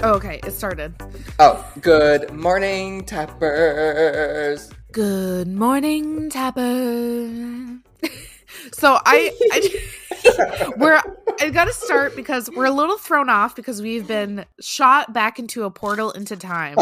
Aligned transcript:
Oh, 0.00 0.14
okay, 0.14 0.38
it 0.44 0.52
started. 0.52 0.94
Oh, 1.40 1.68
good 1.80 2.32
morning, 2.32 3.04
tappers. 3.04 4.70
Good 4.92 5.48
morning, 5.48 6.30
Tapper. 6.30 6.62
so 8.72 8.98
I, 9.04 9.32
I 9.52 10.72
we're 10.76 11.00
I 11.40 11.50
got 11.50 11.64
to 11.66 11.72
start 11.72 12.14
because 12.16 12.48
we're 12.50 12.66
a 12.66 12.70
little 12.70 12.96
thrown 12.96 13.28
off 13.28 13.56
because 13.56 13.82
we've 13.82 14.06
been 14.06 14.44
shot 14.60 15.12
back 15.12 15.38
into 15.38 15.64
a 15.64 15.70
portal 15.70 16.12
into 16.12 16.36
time. 16.36 16.76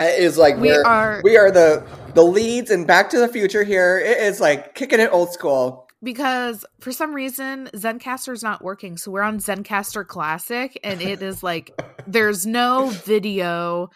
It 0.00 0.18
is 0.18 0.38
like 0.38 0.56
We 0.56 0.72
are- 0.72 1.20
we 1.24 1.36
are 1.36 1.50
the 1.50 1.84
the 2.14 2.22
leads 2.22 2.70
in 2.70 2.86
Back 2.86 3.10
to 3.10 3.18
the 3.18 3.28
Future 3.28 3.64
here. 3.64 3.98
It 3.98 4.18
is 4.18 4.40
like 4.40 4.74
kicking 4.74 5.00
it 5.00 5.10
old 5.12 5.32
school. 5.32 5.81
Because 6.02 6.64
for 6.80 6.90
some 6.90 7.14
reason 7.14 7.68
Zencastr 7.74 8.32
is 8.32 8.42
not 8.42 8.62
working. 8.62 8.96
So 8.96 9.10
we're 9.10 9.22
on 9.22 9.38
Zencastr 9.38 10.06
Classic 10.06 10.78
and 10.82 11.00
it 11.00 11.22
is 11.22 11.42
like 11.42 11.80
there's 12.06 12.46
no 12.46 12.88
video. 12.88 13.90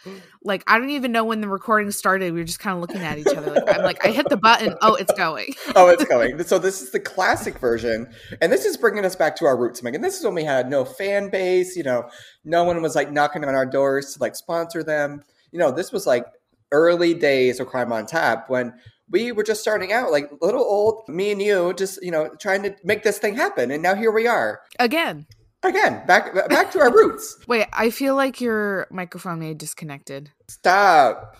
Like 0.44 0.62
I 0.66 0.78
don't 0.78 0.90
even 0.90 1.10
know 1.10 1.24
when 1.24 1.40
the 1.40 1.48
recording 1.48 1.90
started. 1.90 2.32
We 2.32 2.40
were 2.40 2.44
just 2.44 2.60
kind 2.60 2.74
of 2.74 2.80
looking 2.80 3.02
at 3.02 3.18
each 3.18 3.26
other. 3.26 3.52
Like 3.52 3.76
I'm 3.76 3.82
like 3.82 4.06
I 4.06 4.10
hit 4.10 4.28
the 4.28 4.36
button. 4.36 4.74
Oh, 4.80 4.94
it's 4.94 5.12
going. 5.12 5.54
Oh, 5.74 5.88
it's 5.88 6.04
going. 6.04 6.42
so 6.44 6.58
this 6.58 6.80
is 6.80 6.90
the 6.90 7.00
classic 7.00 7.58
version, 7.58 8.08
and 8.40 8.50
this 8.50 8.64
is 8.64 8.78
bringing 8.78 9.04
us 9.04 9.14
back 9.14 9.36
to 9.36 9.44
our 9.44 9.56
roots, 9.56 9.82
Megan. 9.82 10.00
This 10.00 10.18
is 10.18 10.24
when 10.24 10.34
we 10.34 10.44
had 10.44 10.70
no 10.70 10.86
fan 10.86 11.28
base. 11.28 11.76
You 11.76 11.82
know, 11.82 12.08
no 12.44 12.64
one 12.64 12.80
was 12.80 12.94
like 12.94 13.12
knocking 13.12 13.44
on 13.44 13.54
our 13.54 13.66
doors 13.66 14.14
to 14.14 14.20
like 14.20 14.36
sponsor 14.36 14.82
them. 14.82 15.22
You 15.52 15.58
know, 15.58 15.70
this 15.70 15.92
was 15.92 16.06
like 16.06 16.24
early 16.72 17.12
days 17.12 17.60
of 17.60 17.66
Crime 17.66 17.92
on 17.92 18.06
Tap 18.06 18.48
when 18.48 18.72
we 19.10 19.32
were 19.32 19.42
just 19.44 19.60
starting 19.60 19.92
out, 19.92 20.10
like 20.10 20.30
little 20.40 20.62
old 20.62 21.08
me 21.08 21.30
and 21.32 21.40
you, 21.40 21.72
just 21.74 22.02
you 22.02 22.10
know, 22.10 22.28
trying 22.40 22.62
to 22.64 22.74
make 22.84 23.02
this 23.02 23.18
thing 23.18 23.34
happen. 23.36 23.70
And 23.70 23.82
now 23.82 23.94
here 23.94 24.10
we 24.10 24.26
are 24.26 24.60
Again. 24.78 25.26
again, 25.62 26.04
back 26.06 26.34
back 26.48 26.70
to 26.72 26.80
our 26.80 26.92
roots. 26.92 27.38
Wait, 27.48 27.66
I 27.72 27.90
feel 27.90 28.14
like 28.16 28.40
your 28.40 28.86
microphone 28.90 29.38
may 29.40 29.48
have 29.48 29.58
disconnected. 29.58 30.30
Stop. 30.48 31.36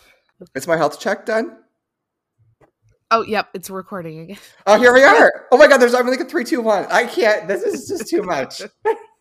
Is 0.55 0.67
my 0.67 0.77
health 0.77 1.01
check 1.01 1.27
done? 1.27 1.57
Oh, 3.11 3.23
yep, 3.23 3.49
it's 3.55 3.71
recording 3.71 4.19
again. 4.19 4.39
Oh, 4.67 4.79
here 4.79 4.93
we 4.93 5.03
are. 5.05 5.47
Oh 5.53 5.57
my 5.57 5.67
God, 5.69 5.79
there's 5.79 5.95
I'm 5.95 6.07
like 6.09 6.21
a 6.21 6.25
three, 6.25 6.45
two, 6.45 6.61
one. 6.61 6.87
I 6.91 7.07
can't. 7.07 7.47
This 7.49 7.63
is 7.63 7.89
just 7.89 8.09
too 8.11 8.23
much. 8.23 8.63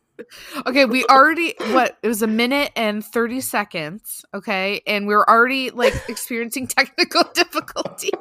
Okay, 0.66 0.85
we 0.85 1.05
already 1.05 1.53
what 1.71 1.97
it 2.02 2.08
was 2.08 2.21
a 2.21 2.27
minute 2.27 2.71
and 2.75 3.03
30 3.03 3.41
seconds, 3.41 4.25
okay? 4.33 4.81
And 4.88 5.08
we 5.08 5.13
are 5.13 5.27
already 5.30 5.71
like 5.71 5.94
experiencing 6.08 6.67
technical 6.67 7.23
difficulties. 7.33 8.11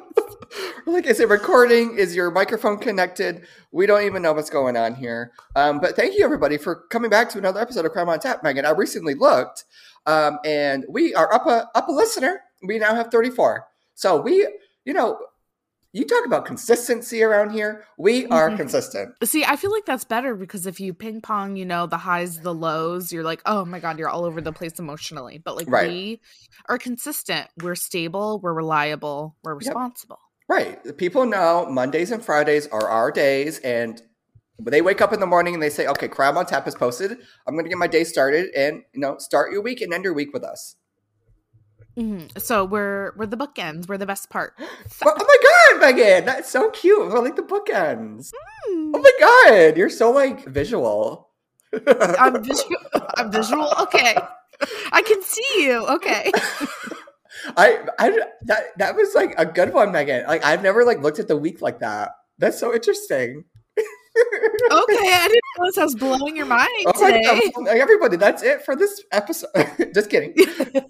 like, 0.86 1.06
is 1.06 1.20
it 1.20 1.28
recording? 1.28 1.96
Is 1.96 2.14
your 2.14 2.30
microphone 2.30 2.78
connected? 2.78 3.46
We 3.72 3.86
don't 3.86 4.02
even 4.02 4.22
know 4.22 4.32
what's 4.32 4.50
going 4.50 4.76
on 4.76 4.94
here. 4.94 5.32
Um, 5.56 5.80
but 5.80 5.96
thank 5.96 6.16
you 6.16 6.24
everybody 6.24 6.58
for 6.58 6.84
coming 6.90 7.10
back 7.10 7.28
to 7.30 7.38
another 7.38 7.60
episode 7.60 7.84
of 7.86 7.92
Crime 7.92 8.08
on 8.08 8.18
Tap, 8.18 8.42
Megan. 8.42 8.66
I 8.66 8.70
recently 8.70 9.14
looked, 9.14 9.64
um, 10.06 10.38
and 10.44 10.84
we 10.88 11.14
are 11.14 11.32
up 11.32 11.46
a 11.46 11.68
up 11.74 11.88
a 11.88 11.92
listener. 11.92 12.40
We 12.62 12.78
now 12.78 12.94
have 12.94 13.10
34. 13.10 13.66
So 13.94 14.20
we, 14.20 14.48
you 14.84 14.92
know, 14.92 15.18
you 15.94 16.04
talk 16.04 16.26
about 16.26 16.44
consistency 16.44 17.22
around 17.22 17.50
here. 17.50 17.84
We 17.96 18.26
are 18.26 18.50
Mhm. 18.50 18.56
consistent. 18.56 19.14
See, 19.22 19.44
I 19.44 19.54
feel 19.54 19.70
like 19.70 19.86
that's 19.86 20.04
better 20.04 20.34
because 20.34 20.66
if 20.66 20.80
you 20.80 20.92
ping 20.92 21.20
pong, 21.20 21.54
you 21.54 21.64
know, 21.64 21.86
the 21.86 21.98
highs, 21.98 22.40
the 22.40 22.52
lows, 22.52 23.12
you're 23.12 23.22
like, 23.22 23.40
oh 23.46 23.64
my 23.64 23.78
God, 23.78 23.98
you're 23.98 24.08
all 24.08 24.24
over 24.24 24.40
the 24.40 24.52
place 24.52 24.78
emotionally. 24.80 25.38
But 25.38 25.56
like 25.56 25.70
Right. 25.70 25.88
we 25.88 26.20
are 26.68 26.78
consistent. 26.78 27.48
We're 27.62 27.76
stable, 27.76 28.40
we're 28.40 28.52
reliable, 28.52 29.36
we're 29.44 29.54
responsible. 29.54 30.18
Right. 30.48 30.96
People 30.98 31.26
know 31.26 31.66
Mondays 31.70 32.10
and 32.10 32.22
Fridays 32.24 32.66
are 32.66 32.88
our 32.88 33.12
days, 33.12 33.60
and 33.60 34.02
they 34.60 34.82
wake 34.82 35.00
up 35.00 35.12
in 35.12 35.20
the 35.20 35.26
morning 35.26 35.54
and 35.54 35.62
they 35.62 35.70
say, 35.70 35.86
"Okay, 35.86 36.08
Crime 36.08 36.36
on 36.36 36.44
Tap 36.46 36.66
is 36.66 36.74
posted. 36.74 37.12
I'm 37.46 37.54
going 37.54 37.64
to 37.64 37.68
get 37.68 37.78
my 37.78 37.86
day 37.86 38.04
started, 38.04 38.52
and 38.54 38.82
you 38.92 39.00
know, 39.00 39.16
start 39.18 39.52
your 39.52 39.62
week 39.62 39.80
and 39.80 39.94
end 39.94 40.04
your 40.04 40.12
week 40.12 40.32
with 40.32 40.44
us." 40.44 40.76
Mhm. 41.96 42.40
So 42.40 42.64
we're 42.64 43.12
we're 43.16 43.26
the 43.26 43.36
bookends. 43.36 43.88
We're 43.88 43.98
the 43.98 44.06
best 44.06 44.30
part. 44.30 44.54
Well, 45.04 45.14
oh 45.16 45.24
my 45.26 45.38
god, 45.78 45.80
Megan, 45.80 46.24
that's 46.24 46.50
so 46.50 46.70
cute. 46.70 47.12
I 47.12 47.18
like 47.18 47.36
the 47.36 47.42
bookends. 47.42 48.32
Hmm. 48.66 48.92
Oh 48.94 48.98
my 48.98 49.12
god, 49.20 49.76
you're 49.76 49.90
so 49.90 50.10
like 50.10 50.44
visual. 50.46 51.28
I'm 51.86 52.42
visual. 52.42 52.76
I'm 53.16 53.30
visual. 53.30 53.70
Okay, 53.80 54.16
I 54.92 55.02
can 55.02 55.22
see 55.22 55.64
you. 55.64 55.86
Okay. 55.86 56.30
I, 57.56 57.84
I, 57.98 58.10
that 58.42 58.62
that 58.78 58.96
was 58.96 59.14
like 59.14 59.34
a 59.38 59.44
good 59.44 59.72
one, 59.74 59.92
Megan. 59.92 60.26
Like 60.26 60.44
I've 60.44 60.62
never 60.62 60.84
like 60.84 61.02
looked 61.02 61.18
at 61.18 61.28
the 61.28 61.36
week 61.36 61.60
like 61.60 61.80
that. 61.80 62.12
That's 62.38 62.58
so 62.58 62.72
interesting. 62.74 63.44
Okay, 64.16 65.12
I 65.12 65.28
didn't 65.28 65.42
realize 65.58 65.78
I 65.78 65.84
was 65.84 65.94
blowing 65.96 66.36
your 66.36 66.46
mind 66.46 66.68
Oh 66.86 67.06
today. 67.06 67.52
Everybody, 67.68 68.16
that's 68.16 68.42
it 68.42 68.64
for 68.64 68.76
this 68.76 69.02
episode. 69.10 69.50
Just 69.94 70.10
kidding. 70.10 70.34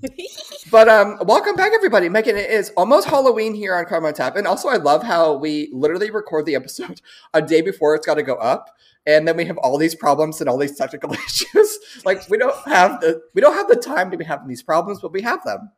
But 0.70 0.88
um, 0.88 1.18
welcome 1.26 1.54
back, 1.54 1.70
everybody. 1.72 2.08
Megan, 2.08 2.36
it 2.36 2.50
is 2.50 2.72
almost 2.76 3.06
Halloween 3.06 3.54
here 3.54 3.76
on 3.76 4.04
on 4.04 4.14
Tap, 4.14 4.34
and 4.34 4.44
also 4.44 4.68
I 4.68 4.76
love 4.76 5.04
how 5.04 5.34
we 5.34 5.70
literally 5.72 6.10
record 6.10 6.46
the 6.46 6.56
episode 6.56 7.00
a 7.34 7.40
day 7.40 7.60
before 7.60 7.94
it's 7.94 8.04
got 8.04 8.14
to 8.14 8.24
go 8.24 8.34
up, 8.36 8.70
and 9.06 9.28
then 9.28 9.36
we 9.36 9.44
have 9.44 9.56
all 9.58 9.78
these 9.78 9.94
problems 9.94 10.40
and 10.40 10.50
all 10.50 10.58
these 10.58 10.76
technical 10.76 11.12
issues. 11.12 11.78
like 12.04 12.28
we 12.28 12.38
don't 12.38 12.56
have 12.66 13.00
the 13.02 13.22
we 13.34 13.40
don't 13.40 13.54
have 13.54 13.68
the 13.68 13.76
time 13.76 14.10
to 14.10 14.16
be 14.16 14.24
having 14.24 14.48
these 14.48 14.62
problems, 14.62 15.00
but 15.00 15.12
we 15.12 15.22
have 15.22 15.44
them. 15.44 15.70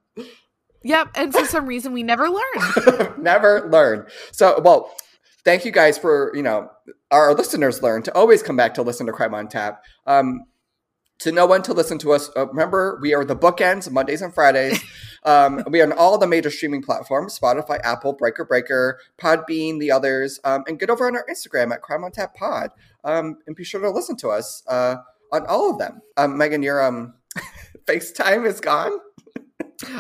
yep, 0.83 1.09
and 1.15 1.35
for 1.35 1.45
some 1.45 1.67
reason 1.67 1.93
we 1.93 2.03
never 2.03 2.31
learn. 2.31 3.23
Never 3.23 3.69
learn. 3.71 4.07
So, 4.33 4.61
well, 4.63 4.95
thank 5.47 5.65
you 5.65 5.71
guys 5.71 5.97
for 5.97 6.33
you 6.35 6.43
know 6.43 6.69
our 7.11 7.33
listeners 7.33 7.83
learn 7.83 8.03
to 8.03 8.15
always 8.15 8.43
come 8.43 8.57
back 8.57 8.75
to 8.75 8.83
listen 8.83 9.07
to 9.07 9.13
Crime 9.13 9.33
on 9.33 9.49
Tap. 9.49 9.83
Um, 10.05 10.45
to 11.21 11.33
know 11.33 11.47
when 11.47 11.63
to 11.63 11.73
listen 11.73 11.97
to 12.01 12.13
us, 12.13 12.29
uh, 12.37 12.47
remember 12.49 12.99
we 13.01 13.15
are 13.15 13.25
the 13.25 13.37
bookends 13.37 13.91
Mondays 13.91 14.21
and 14.21 14.35
Fridays. 14.35 14.85
um, 15.25 15.65
we 15.71 15.81
are 15.81 15.87
on 15.87 15.93
all 15.93 16.19
the 16.19 16.27
major 16.27 16.51
streaming 16.51 16.83
platforms: 16.83 17.39
Spotify, 17.39 17.79
Apple, 17.83 18.13
Breaker, 18.13 18.45
Breaker, 18.45 18.99
Podbean, 19.17 19.79
the 19.79 19.91
others. 19.91 20.39
Um, 20.45 20.65
and 20.67 20.79
get 20.79 20.91
over 20.91 21.07
on 21.07 21.17
our 21.17 21.25
Instagram 21.31 21.73
at 21.73 21.81
Crime 21.81 22.05
on 22.05 22.11
Tap 22.11 22.35
Pod, 22.35 22.71
um, 23.05 23.39
and 23.47 23.57
be 23.57 23.65
sure 23.65 23.81
to 23.81 23.91
listen 23.91 24.17
to 24.17 24.29
us 24.29 24.63
uh, 24.67 24.97
on 25.33 25.47
all 25.47 25.71
of 25.71 25.79
them. 25.79 26.03
Um, 26.19 26.37
Megan, 26.37 26.63
your 26.63 26.83
um, 26.83 27.15
FaceTime 27.87 28.45
is 28.45 28.61
gone. 28.61 28.99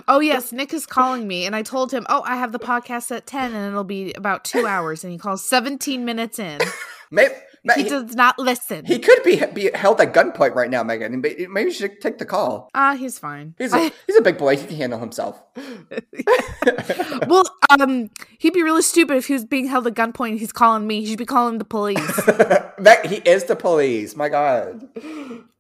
Oh 0.09 0.21
yes, 0.21 0.53
Nick 0.53 0.73
is 0.75 0.87
calling 0.87 1.27
me, 1.29 1.45
and 1.47 1.55
I 1.57 1.63
told 1.63 1.93
him, 1.93 2.07
"Oh, 2.09 2.23
I 2.25 2.37
have 2.37 2.53
the 2.53 2.59
podcast 2.59 3.15
at 3.15 3.27
ten, 3.27 3.55
and 3.55 3.67
it'll 3.69 3.85
be 3.85 4.13
about 4.15 4.45
two 4.45 4.67
hours." 4.67 5.05
And 5.05 5.13
he 5.13 5.19
calls 5.19 5.45
seventeen 5.45 6.05
minutes 6.05 6.39
in. 6.39 6.59
Maybe, 7.11 7.35
He 7.77 7.85
does 7.85 8.15
not 8.17 8.37
listen. 8.39 8.85
He 8.85 8.99
could 8.99 9.23
be 9.25 9.41
be 9.55 9.71
held 9.75 10.01
at 10.01 10.13
gunpoint 10.13 10.55
right 10.55 10.71
now, 10.71 10.83
Megan. 10.83 11.21
Maybe 11.21 11.47
maybe 11.47 11.71
you 11.71 11.75
should 11.75 12.01
take 12.01 12.19
the 12.19 12.25
call. 12.25 12.69
Ah, 12.75 12.95
he's 12.95 13.19
fine. 13.19 13.55
He's 13.59 13.73
a, 13.73 13.93
he's 14.07 14.17
a 14.17 14.23
big 14.23 14.39
boy. 14.39 14.57
He 14.57 14.67
can 14.67 14.77
handle 14.77 14.99
himself. 14.99 15.41
well, 17.27 17.45
um, 17.71 18.11
he'd 18.39 18.53
be 18.53 18.63
really 18.63 18.83
stupid 18.83 19.17
if 19.17 19.27
he 19.27 19.33
was 19.35 19.45
being 19.45 19.67
held 19.67 19.87
at 19.87 19.95
gunpoint. 19.95 20.31
and 20.31 20.39
He's 20.41 20.53
calling 20.53 20.87
me. 20.87 21.01
He 21.01 21.07
should 21.07 21.19
be 21.19 21.27
calling 21.27 21.59
the 21.59 21.65
police. 21.65 21.99
That- 22.27 23.07
he 23.07 23.17
is 23.17 23.45
the 23.45 23.57
police. 23.57 24.17
My 24.17 24.29
God. 24.29 24.85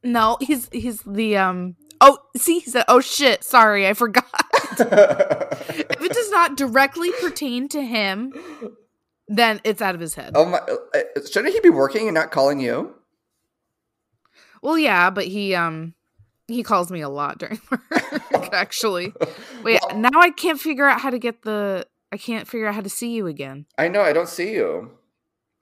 no, 0.03 0.37
he's 0.41 0.69
he's 0.73 1.03
the 1.03 1.37
um. 1.37 1.77
Oh, 2.01 2.19
see, 2.37 2.59
he 2.61 2.71
said, 2.71 2.85
"Oh 2.89 3.01
shit, 3.01 3.43
sorry, 3.45 3.87
I 3.87 3.95
forgot." 3.95 4.25
if 4.79 6.01
it 6.03 6.13
does 6.13 6.31
not 6.31 6.57
directly 6.57 7.11
pertain 7.21 7.69
to 7.71 7.83
him, 7.83 8.33
then 9.29 9.61
it's 9.65 9.81
out 9.83 9.95
of 9.95 10.01
his 10.01 10.15
head. 10.15 10.33
oh 10.35 10.45
my! 10.45 10.59
uh, 10.59 11.01
Shouldn't 11.31 11.55
he 11.55 11.61
be 11.61 11.71
working 11.71 12.07
and 12.09 12.15
not 12.15 12.31
calling 12.31 12.61
you? 12.61 12.95
Well, 14.63 14.79
yeah, 14.79 15.11
but 15.11 15.27
he 15.27 15.55
um 15.55 15.95
he 16.49 16.63
calls 16.63 16.91
me 16.91 17.01
a 17.01 17.09
lot 17.09 17.39
during 17.39 17.61
work. 17.71 18.53
Actually, 18.53 19.13
wait, 19.63 19.81
Well- 19.89 19.99
now 19.99 20.21
I 20.21 20.31
can't 20.31 20.61
figure 20.61 20.87
out 20.87 21.01
how 21.01 21.11
to 21.11 21.19
get 21.19 21.43
the. 21.43 21.87
I 22.13 22.17
can't 22.19 22.47
figure 22.47 22.67
out 22.69 22.75
how 22.75 22.81
to 22.83 22.89
see 22.89 23.11
you 23.15 23.27
again. 23.27 23.67
I 23.77 23.89
know. 23.89 24.01
I 24.03 24.13
don't 24.13 24.29
see 24.29 24.53
you. 24.53 24.93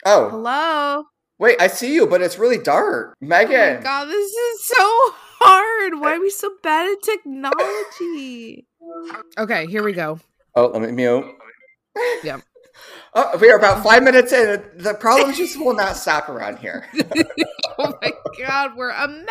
Oh 0.04 0.28
Hello. 0.28 1.04
wait, 1.38 1.56
I 1.60 1.66
see 1.68 1.94
you, 1.94 2.06
but 2.06 2.20
it's 2.20 2.38
really 2.38 2.58
dark. 2.58 3.14
Oh 3.22 3.26
my 3.26 3.44
Megan. 3.44 3.82
god, 3.82 4.04
this 4.06 4.30
is 4.30 4.66
so 4.68 5.14
hard. 5.44 6.00
Why 6.00 6.16
are 6.16 6.20
we 6.20 6.30
so 6.30 6.50
bad 6.62 6.90
at 6.90 7.02
technology? 7.02 8.66
Okay, 9.38 9.66
here 9.66 9.82
we 9.82 9.92
go. 9.92 10.18
oh, 10.54 10.66
let 10.66 10.82
me 10.82 10.92
mute. 10.92 11.24
Yep. 12.22 12.40
Oh, 13.16 13.38
we 13.40 13.48
are 13.52 13.56
about 13.56 13.84
five 13.84 14.02
minutes 14.02 14.32
in. 14.32 14.60
The 14.78 14.94
problems 14.94 15.36
just 15.36 15.56
will 15.56 15.76
not 15.76 15.96
stop 15.96 16.28
around 16.28 16.58
here. 16.58 16.84
Oh 17.78 17.92
my 18.02 18.12
god, 18.38 18.76
we're 18.76 18.90
a 18.90 19.06
mess. 19.08 19.28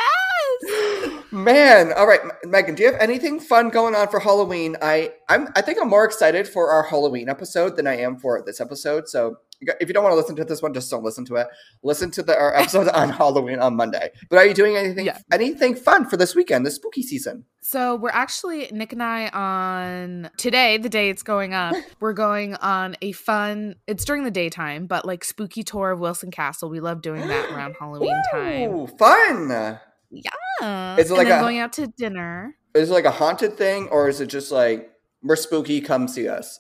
Man, 1.32 1.92
all 1.94 2.06
right, 2.08 2.20
Megan, 2.46 2.76
do 2.76 2.84
you 2.84 2.92
have 2.92 3.02
anything 3.02 3.40
fun 3.40 3.70
going 3.70 3.96
on 3.96 4.08
for 4.08 4.20
Halloween? 4.20 4.76
I 4.82 5.14
I'm 5.30 5.48
I 5.56 5.62
think 5.62 5.80
I'm 5.82 5.90
more 5.90 6.06
excited 6.06 6.48
for 6.48 6.70
our 6.70 6.84
Halloween 6.84 7.28
episode 7.28 7.76
than 7.76 7.88
I 7.88 7.98
am 7.98 8.18
for 8.18 8.44
this 8.46 8.62
episode. 8.62 9.10
So 9.10 9.38
if 9.80 9.88
you 9.88 9.94
don't 9.94 10.04
want 10.04 10.12
to 10.14 10.18
listen 10.18 10.36
to 10.36 10.44
this 10.46 10.62
one, 10.62 10.74
just 10.74 10.92
don't 10.92 11.04
listen 11.04 11.26
to 11.26 11.36
it. 11.38 11.48
Listen 11.82 12.12
to 12.12 12.22
the 12.22 12.38
our 12.38 12.54
episode 12.60 12.88
on 12.90 13.10
Halloween 13.10 13.58
on 13.60 13.76
Monday. 13.76 14.12
But 14.30 14.38
are 14.38 14.46
you 14.46 14.54
doing 14.54 14.76
anything 14.78 15.06
Yeah. 15.08 15.18
anything 15.32 15.74
fun 15.74 16.08
for 16.08 16.18
this 16.18 16.36
weekend, 16.36 16.66
this 16.68 16.76
spooky 16.76 17.02
season? 17.02 17.46
So 17.62 17.96
we're 17.96 18.10
actually 18.10 18.68
Nick 18.72 18.94
and 18.94 19.02
I 19.02 19.30
on 19.30 20.30
today, 20.38 20.78
the 20.78 20.90
day 20.90 21.10
it's 21.10 21.24
going 21.24 21.54
up. 21.56 21.76
We're 22.00 22.12
going 22.14 22.56
on 22.56 22.96
a 23.02 23.14
fun. 23.14 23.76
It's 23.88 24.04
during 24.06 24.24
the 24.26 24.32
daytime, 24.32 24.86
but 24.86 25.06
like 25.06 25.24
spooky 25.24 25.64
tour 25.64 25.92
of 25.92 26.00
Wilson 26.00 26.30
Castle. 26.30 26.70
We 26.70 26.82
love 26.82 27.02
doing 27.02 27.26
that 27.28 27.50
around 27.52 27.76
Halloween 27.80 28.22
time. 28.32 28.88
Fun. 28.98 29.80
Yeah. 30.13 30.98
Is 31.00 31.10
it 31.12 31.18
And 31.18 31.27
like 31.27 31.36
a- 31.36 31.39
going 31.39 31.57
out 31.60 31.74
to 31.74 31.88
dinner? 31.88 32.56
Is 32.74 32.89
it 32.89 32.94
like 32.94 33.06
a 33.06 33.12
haunted 33.12 33.57
thing, 33.57 33.88
or 33.89 34.07
is 34.10 34.19
it 34.21 34.27
just 34.27 34.51
like 34.51 34.92
we're 35.21 35.36
spooky? 35.36 35.80
Come 35.81 36.07
see 36.07 36.27
us. 36.27 36.60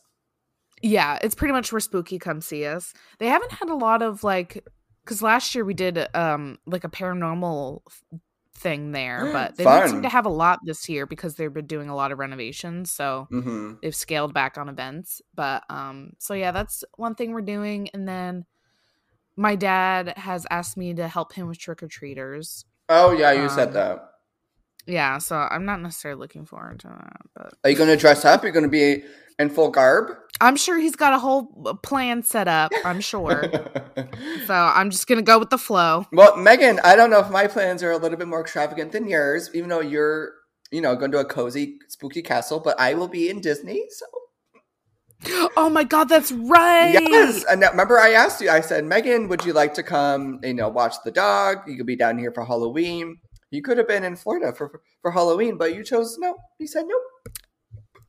Yeah, 0.81 1.17
it's 1.21 1.35
pretty 1.35 1.53
much 1.53 1.71
where 1.71 1.79
spooky 1.79 2.19
come 2.19 2.41
see 2.41 2.65
us. 2.65 2.93
They 3.19 3.27
haven't 3.27 3.51
had 3.53 3.69
a 3.69 3.75
lot 3.75 4.01
of 4.01 4.23
like 4.23 4.63
because 5.03 5.21
last 5.21 5.55
year 5.55 5.65
we 5.65 5.73
did 5.73 5.97
um 6.15 6.57
like 6.65 6.83
a 6.83 6.89
paranormal 6.89 7.81
thing 8.55 8.91
there, 8.91 9.29
but 9.33 9.55
they 9.57 9.63
don't 9.63 9.89
seem 9.89 10.01
to 10.03 10.09
have 10.09 10.25
a 10.25 10.29
lot 10.29 10.59
this 10.65 10.87
year 10.89 11.05
because 11.05 11.35
they've 11.35 11.53
been 11.53 11.67
doing 11.67 11.89
a 11.89 11.95
lot 11.95 12.11
of 12.11 12.19
renovations. 12.19 12.91
So 12.91 13.27
hmm 13.29 13.73
they've 13.81 13.95
scaled 13.95 14.33
back 14.33 14.57
on 14.57 14.69
events. 14.69 15.21
But 15.33 15.63
um 15.69 16.13
so 16.19 16.33
yeah, 16.33 16.51
that's 16.51 16.83
one 16.95 17.15
thing 17.15 17.31
we're 17.31 17.41
doing. 17.41 17.89
And 17.93 18.07
then 18.07 18.45
my 19.35 19.55
dad 19.55 20.13
has 20.17 20.45
asked 20.51 20.77
me 20.77 20.93
to 20.93 21.07
help 21.07 21.33
him 21.33 21.47
with 21.47 21.57
trick 21.57 21.81
or 21.81 21.87
treaters. 21.87 22.65
Oh 22.89 23.11
yeah, 23.11 23.31
you 23.31 23.49
said 23.49 23.69
Um, 23.69 23.73
that. 23.75 24.09
Yeah, 24.85 25.17
so 25.19 25.37
I'm 25.37 25.65
not 25.65 25.81
necessarily 25.81 26.19
looking 26.19 26.45
forward 26.45 26.79
to 26.81 26.87
that, 26.87 27.21
but 27.35 27.53
Are 27.63 27.69
you 27.69 27.77
going 27.77 27.89
to 27.89 27.95
dress 27.95 28.25
up? 28.25 28.43
You're 28.43 28.51
going 28.51 28.65
to 28.65 28.69
be 28.69 29.03
in 29.39 29.49
full 29.49 29.69
garb? 29.69 30.11
I'm 30.41 30.57
sure 30.57 30.77
he's 30.77 30.95
got 30.97 31.13
a 31.13 31.19
whole 31.19 31.45
plan 31.83 32.21
set 32.23 32.47
up. 32.49 32.71
I'm 32.83 32.99
sure. 32.99 33.45
so 34.45 34.53
I'm 34.53 34.89
just 34.89 35.07
gonna 35.07 35.21
go 35.21 35.39
with 35.39 35.49
the 35.51 35.57
flow. 35.57 36.05
well, 36.11 36.35
Megan, 36.35 36.79
I 36.83 36.95
don't 36.95 37.09
know 37.09 37.19
if 37.19 37.29
my 37.29 37.47
plans 37.47 37.81
are 37.83 37.91
a 37.91 37.97
little 37.97 38.17
bit 38.17 38.27
more 38.27 38.41
extravagant 38.41 38.91
than 38.91 39.07
yours, 39.07 39.49
even 39.53 39.69
though 39.69 39.79
you're, 39.79 40.33
you 40.71 40.81
know, 40.81 40.95
going 40.95 41.11
to 41.11 41.19
a 41.19 41.25
cozy, 41.25 41.77
spooky 41.87 42.21
castle. 42.21 42.59
But 42.59 42.79
I 42.79 42.93
will 42.95 43.07
be 43.07 43.29
in 43.29 43.41
Disney, 43.41 43.85
so 43.89 44.05
Oh 45.55 45.69
my 45.69 45.83
god, 45.83 46.09
that's 46.09 46.31
right. 46.31 46.93
yes. 46.93 47.45
And 47.49 47.61
remember, 47.61 47.99
I 47.99 48.11
asked 48.11 48.41
you. 48.41 48.49
I 48.49 48.61
said, 48.61 48.85
Megan, 48.85 49.27
would 49.29 49.45
you 49.45 49.53
like 49.53 49.73
to 49.75 49.83
come? 49.83 50.39
You 50.43 50.53
know, 50.53 50.69
watch 50.69 50.95
the 51.05 51.11
dog. 51.11 51.59
You 51.67 51.77
could 51.77 51.85
be 51.85 51.95
down 51.95 52.17
here 52.17 52.31
for 52.31 52.45
Halloween. 52.45 53.17
You 53.51 53.61
could 53.61 53.77
have 53.77 53.87
been 53.87 54.03
in 54.03 54.15
Florida 54.15 54.53
for 54.53 54.81
for 55.01 55.11
Halloween, 55.11 55.57
but 55.57 55.75
you 55.75 55.83
chose 55.83 56.17
no. 56.17 56.35
You 56.59 56.67
said 56.67 56.85
no. 56.87 56.95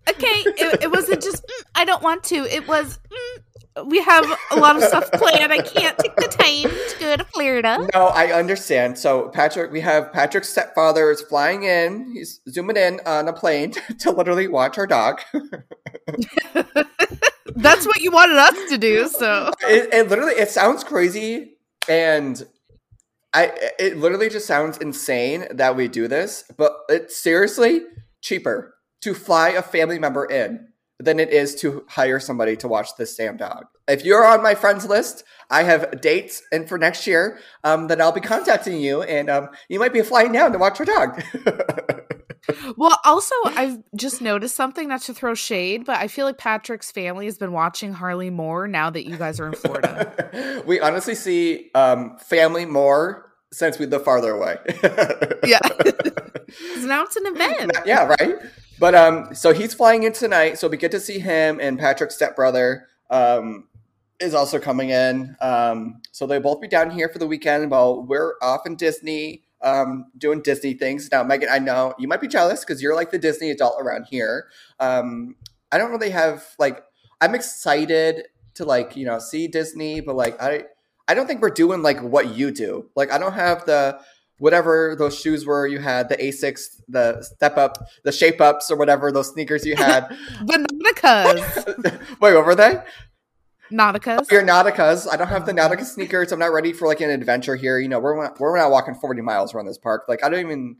Okay, 0.08 0.44
it, 0.46 0.82
it 0.82 0.90
wasn't 0.90 1.22
just 1.22 1.42
"Mm, 1.44 1.64
I 1.74 1.84
don't 1.84 2.02
want 2.02 2.24
to. 2.24 2.36
It 2.44 2.66
was 2.68 2.98
mm, 3.10 3.42
we 3.86 4.00
have 4.02 4.24
a 4.52 4.56
lot 4.56 4.76
of 4.76 4.84
stuff 4.84 5.10
planned. 5.12 5.52
I 5.52 5.58
can't 5.58 5.98
take 5.98 6.14
the 6.16 6.28
time 6.28 6.70
to 6.70 6.96
go 7.00 7.16
to 7.16 7.24
Florida. 7.24 7.88
No, 7.92 8.06
I 8.06 8.32
understand. 8.32 8.96
So 8.98 9.30
Patrick, 9.30 9.72
we 9.72 9.80
have 9.80 10.12
Patrick's 10.12 10.48
stepfather 10.48 11.10
is 11.10 11.20
flying 11.20 11.64
in. 11.64 12.12
He's 12.12 12.40
zooming 12.48 12.76
in 12.76 13.00
on 13.04 13.26
a 13.28 13.32
plane 13.32 13.72
to 14.00 14.10
literally 14.12 14.46
watch 14.46 14.78
our 14.78 14.86
dog. 14.86 15.20
That's 17.56 17.86
what 17.86 18.00
you 18.00 18.10
wanted 18.10 18.36
us 18.36 18.70
to 18.70 18.78
do. 18.78 19.08
So 19.08 19.50
it, 19.62 19.92
it 19.92 20.08
literally 20.08 20.34
it 20.34 20.50
sounds 20.50 20.84
crazy, 20.84 21.56
and 21.88 22.42
I 23.32 23.52
it 23.78 23.96
literally 23.96 24.28
just 24.28 24.46
sounds 24.46 24.78
insane 24.78 25.46
that 25.50 25.76
we 25.76 25.88
do 25.88 26.08
this, 26.08 26.44
but 26.56 26.76
it's 26.88 27.16
seriously 27.16 27.82
cheaper 28.20 28.74
to 29.02 29.14
fly 29.14 29.50
a 29.50 29.62
family 29.62 29.98
member 29.98 30.24
in 30.24 30.68
than 31.00 31.18
it 31.18 31.30
is 31.30 31.54
to 31.56 31.84
hire 31.88 32.20
somebody 32.20 32.56
to 32.56 32.68
watch 32.68 32.96
this 32.96 33.16
damn 33.16 33.36
dog. 33.36 33.66
If 33.88 34.04
you're 34.04 34.24
on 34.24 34.42
my 34.42 34.54
friends 34.54 34.86
list, 34.86 35.24
I 35.50 35.64
have 35.64 36.00
dates 36.00 36.42
and 36.52 36.68
for 36.68 36.78
next 36.78 37.06
year 37.06 37.38
um, 37.64 37.88
that 37.88 38.00
I'll 38.00 38.12
be 38.12 38.20
contacting 38.20 38.80
you, 38.80 39.02
and 39.02 39.28
um, 39.28 39.48
you 39.68 39.78
might 39.78 39.92
be 39.92 40.02
flying 40.02 40.32
down 40.32 40.52
to 40.52 40.58
watch 40.58 40.80
our 40.80 40.86
dog. 40.86 41.22
well, 42.76 42.98
also 43.04 43.34
I've 43.44 43.78
just 43.94 44.22
noticed 44.22 44.56
something. 44.56 44.88
Not 44.88 45.02
to 45.02 45.14
throw 45.14 45.34
shade, 45.34 45.84
but 45.84 45.98
I 45.98 46.08
feel 46.08 46.26
like 46.26 46.38
Patrick's 46.38 46.90
family 46.90 47.26
has 47.26 47.38
been 47.38 47.52
watching 47.52 47.92
Harley 47.92 48.30
more 48.30 48.66
now 48.68 48.90
that 48.90 49.06
you 49.06 49.16
guys 49.16 49.40
are 49.40 49.48
in 49.48 49.54
Florida. 49.54 50.62
we 50.66 50.80
honestly 50.80 51.14
see 51.14 51.70
um, 51.74 52.16
family 52.18 52.64
more 52.64 53.33
since 53.54 53.78
we 53.78 53.86
live 53.86 54.04
farther 54.04 54.32
away. 54.32 54.56
yeah, 55.46 55.58
now 56.78 57.04
it's 57.04 57.16
an 57.16 57.26
event. 57.26 57.72
yeah, 57.86 58.04
right. 58.04 58.36
But 58.78 58.94
um, 58.94 59.34
so 59.34 59.52
he's 59.52 59.72
flying 59.72 60.02
in 60.02 60.12
tonight, 60.12 60.58
so 60.58 60.68
we 60.68 60.76
get 60.76 60.90
to 60.90 61.00
see 61.00 61.18
him 61.18 61.60
and 61.60 61.78
Patrick's 61.78 62.16
stepbrother 62.16 62.88
um 63.10 63.68
is 64.20 64.34
also 64.34 64.58
coming 64.58 64.90
in. 64.90 65.36
Um, 65.40 66.00
so 66.12 66.26
they'll 66.26 66.40
both 66.40 66.60
be 66.60 66.68
down 66.68 66.90
here 66.90 67.08
for 67.08 67.18
the 67.18 67.26
weekend 67.26 67.70
while 67.70 68.02
we're 68.02 68.34
off 68.40 68.66
in 68.66 68.76
Disney, 68.76 69.42
um, 69.60 70.06
doing 70.16 70.40
Disney 70.40 70.74
things. 70.74 71.08
Now, 71.10 71.22
Megan, 71.24 71.48
I 71.50 71.58
know 71.58 71.94
you 71.98 72.08
might 72.08 72.20
be 72.20 72.28
jealous 72.28 72.60
because 72.60 72.82
you're 72.82 72.94
like 72.94 73.10
the 73.10 73.18
Disney 73.18 73.50
adult 73.50 73.80
around 73.80 74.04
here. 74.04 74.48
Um, 74.80 75.36
I 75.72 75.78
don't 75.78 75.90
really 75.90 76.10
have 76.10 76.44
like 76.58 76.82
I'm 77.20 77.34
excited 77.34 78.26
to 78.54 78.64
like 78.64 78.96
you 78.96 79.06
know 79.06 79.18
see 79.18 79.48
Disney, 79.48 80.00
but 80.00 80.14
like 80.16 80.40
I 80.40 80.64
I 81.06 81.14
don't 81.14 81.26
think 81.26 81.42
we're 81.42 81.50
doing 81.50 81.82
like 81.82 82.00
what 82.00 82.34
you 82.34 82.50
do. 82.50 82.90
Like 82.96 83.12
I 83.12 83.18
don't 83.18 83.34
have 83.34 83.64
the 83.66 83.98
whatever 84.38 84.96
those 84.98 85.18
shoes 85.18 85.46
were 85.46 85.66
you 85.66 85.78
had 85.78 86.08
the 86.08 86.16
Asics, 86.16 86.80
the 86.88 87.22
step 87.22 87.56
up, 87.56 87.78
the 88.04 88.12
shape 88.12 88.40
ups 88.40 88.70
or 88.70 88.76
whatever 88.76 89.12
those 89.12 89.32
sneakers 89.32 89.64
you 89.64 89.76
had. 89.76 90.08
The 90.46 90.66
Nauticas, 90.84 92.00
Wait, 92.20 92.34
what 92.34 92.44
were 92.44 92.54
they? 92.54 92.78
Nauticas. 93.72 94.30
Your 94.30 94.42
Nauticas. 94.42 95.08
I 95.10 95.16
don't 95.16 95.28
have 95.28 95.46
the 95.46 95.52
Nautica 95.52 95.84
sneakers. 95.84 96.32
I'm 96.32 96.38
not 96.38 96.52
ready 96.52 96.72
for 96.72 96.86
like 96.86 97.00
an 97.00 97.10
adventure 97.10 97.56
here. 97.56 97.78
You 97.78 97.88
know, 97.88 97.98
we're 97.98 98.22
not, 98.22 98.38
we're 98.38 98.56
not 98.56 98.70
walking 98.70 98.94
40 98.94 99.22
miles 99.22 99.54
around 99.54 99.66
this 99.66 99.78
park. 99.78 100.04
Like 100.08 100.24
I 100.24 100.28
don't 100.28 100.40
even 100.40 100.76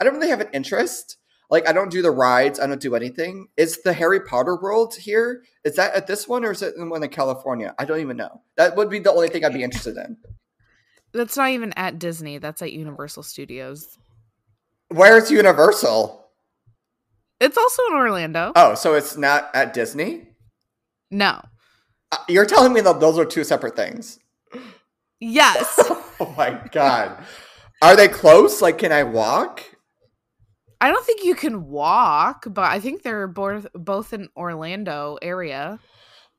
I 0.00 0.04
don't 0.04 0.14
really 0.14 0.28
have 0.28 0.40
an 0.40 0.48
interest. 0.52 1.18
Like 1.50 1.68
I 1.68 1.72
don't 1.72 1.90
do 1.90 2.02
the 2.02 2.10
rides. 2.10 2.58
I 2.58 2.66
don't 2.66 2.80
do 2.80 2.94
anything. 2.94 3.48
Is 3.56 3.82
the 3.82 3.92
Harry 3.92 4.20
Potter 4.20 4.56
world 4.56 4.94
here? 4.94 5.42
Is 5.64 5.76
that 5.76 5.94
at 5.94 6.06
this 6.06 6.26
one 6.26 6.44
or 6.44 6.52
is 6.52 6.62
it 6.62 6.74
the 6.76 6.86
one 6.86 7.02
in 7.02 7.08
California? 7.10 7.74
I 7.78 7.84
don't 7.84 8.00
even 8.00 8.16
know. 8.16 8.42
That 8.56 8.76
would 8.76 8.90
be 8.90 8.98
the 8.98 9.12
only 9.12 9.28
thing 9.28 9.44
I'd 9.44 9.54
be 9.54 9.62
interested 9.62 9.96
in. 9.96 10.16
That's 11.12 11.36
not 11.36 11.50
even 11.50 11.72
at 11.74 11.98
Disney. 11.98 12.38
That's 12.38 12.62
at 12.62 12.72
Universal 12.72 13.22
Studios. 13.22 13.96
Where's 14.88 15.30
Universal? 15.30 16.24
It's 17.40 17.56
also 17.56 17.82
in 17.88 17.94
Orlando. 17.94 18.52
Oh, 18.56 18.74
so 18.74 18.94
it's 18.94 19.16
not 19.16 19.50
at 19.54 19.72
Disney? 19.74 20.28
No. 21.10 21.40
Uh, 22.10 22.18
You're 22.28 22.46
telling 22.46 22.72
me 22.72 22.80
that 22.80 23.00
those 23.00 23.18
are 23.18 23.24
two 23.24 23.44
separate 23.44 23.76
things. 23.76 24.18
Yes. 25.20 25.90
Oh 26.18 26.34
my 26.34 26.58
god. 26.72 27.22
Are 27.82 27.94
they 27.94 28.08
close? 28.08 28.62
Like 28.62 28.78
can 28.78 28.90
I 28.90 29.02
walk? 29.02 29.62
I 30.86 30.90
don't 30.90 31.04
think 31.04 31.24
you 31.24 31.34
can 31.34 31.66
walk, 31.66 32.46
but 32.48 32.70
I 32.70 32.78
think 32.78 33.02
they're 33.02 33.26
both 33.26 33.66
both 33.74 34.12
in 34.12 34.28
Orlando 34.36 35.18
area. 35.20 35.80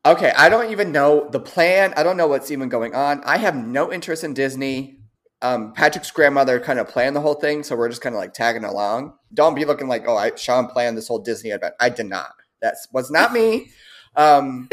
Okay, 0.05 0.31
I 0.38 0.47
don't 0.47 0.71
even 0.71 0.94
know 0.94 1.27
the 1.29 1.41
plan. 1.41 1.93
I 1.98 2.03
don't 2.03 2.15
know 2.15 2.27
what's 2.27 2.50
even 2.50 2.69
going 2.69 2.95
on. 2.95 3.22
I 3.25 3.39
have 3.39 3.57
no 3.57 3.91
interest 3.91 4.24
in 4.24 4.33
Disney. 4.33 5.00
Um, 5.41 5.74
Patrick's 5.74 6.12
grandmother 6.12 6.62
kind 6.62 6.79
of 6.79 6.88
planned 6.88 7.13
the 7.13 7.19
whole 7.19 7.33
thing, 7.33 7.62
so 7.62 7.75
we're 7.75 7.89
just 7.89 8.00
kind 8.00 8.15
of 8.15 8.22
like 8.22 8.33
tagging 8.33 8.63
along. 8.63 9.15
Don't 9.33 9.53
be 9.53 9.65
looking 9.65 9.89
like, 9.89 10.05
oh, 10.07 10.15
I 10.15 10.33
Sean 10.36 10.67
planned 10.67 10.98
this 10.98 11.10
whole 11.10 11.19
Disney 11.19 11.50
event. 11.50 11.74
I 11.81 11.89
did 11.89 12.05
not. 12.05 12.31
That 12.62 12.75
was 12.93 13.12
not 13.12 13.33
me. 13.33 13.72
Um, 14.15 14.67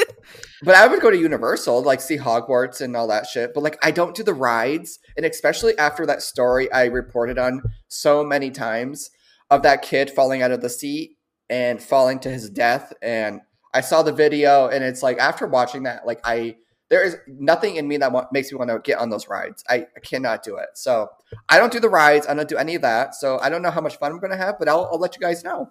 but 0.63 0.75
I 0.75 0.87
would 0.87 1.03
go 1.03 1.11
to 1.11 1.19
Universal, 1.19 1.83
like 1.83 2.01
see 2.01 2.17
Hogwarts 2.17 2.81
and 2.81 2.97
all 2.97 3.09
that 3.09 3.27
shit. 3.27 3.53
But 3.53 3.63
like, 3.63 3.77
I 3.85 3.91
don't 3.91 4.17
do 4.17 4.23
the 4.23 4.33
rides, 4.33 5.01
and 5.19 5.27
especially 5.27 5.77
after 5.77 6.07
that 6.07 6.23
story 6.23 6.73
I 6.73 6.87
reported 6.87 7.37
on 7.37 7.63
so 7.89 8.25
many 8.25 8.51
times 8.51 9.11
of 9.51 9.63
that 9.63 9.83
kid 9.83 10.11
falling 10.11 10.43
out 10.43 10.51
of 10.51 10.61
the 10.61 10.71
seat 10.71 11.17
and 11.51 11.83
falling 11.83 12.19
to 12.21 12.31
his 12.31 12.51
death. 12.51 12.93
And 13.03 13.41
I 13.73 13.81
saw 13.81 14.03
the 14.03 14.13
video, 14.13 14.69
and 14.69 14.85
it's 14.85 15.03
like 15.03 15.19
after 15.19 15.47
watching 15.47 15.83
that, 15.85 16.07
like 16.07 16.21
I 16.25 16.57
there 16.91 17.03
is 17.03 17.17
nothing 17.27 17.77
in 17.77 17.89
me 17.89 17.97
that 17.97 18.13
wa- 18.13 18.27
makes 18.31 18.53
me 18.53 18.59
want 18.59 18.71
to 18.71 18.79
get 18.79 18.99
on 18.99 19.11
those 19.11 19.27
rides. 19.29 19.65
I, 19.69 19.87
I 19.97 20.01
cannot 20.01 20.43
do 20.43 20.57
it. 20.57 20.69
So 20.75 21.09
I 21.49 21.59
don't 21.59 21.73
do 21.73 21.81
the 21.81 21.89
rides. 21.89 22.27
I 22.27 22.35
don't 22.35 22.49
do 22.49 22.57
any 22.57 22.75
of 22.75 22.83
that. 22.83 23.15
So 23.15 23.39
I 23.41 23.49
don't 23.49 23.63
know 23.63 23.71
how 23.71 23.81
much 23.81 23.97
fun 23.97 24.13
I'm 24.13 24.21
going 24.21 24.31
to 24.31 24.37
have, 24.37 24.59
but 24.59 24.69
I'll, 24.69 24.89
I'll 24.93 24.99
let 24.99 25.17
you 25.17 25.21
guys 25.21 25.43
know. 25.43 25.71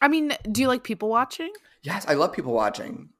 I 0.00 0.08
mean, 0.08 0.34
do 0.50 0.60
you 0.60 0.68
like 0.68 0.82
people 0.82 1.08
watching? 1.08 1.52
Yes, 1.82 2.04
I 2.08 2.14
love 2.14 2.32
people 2.32 2.52
watching. 2.52 3.10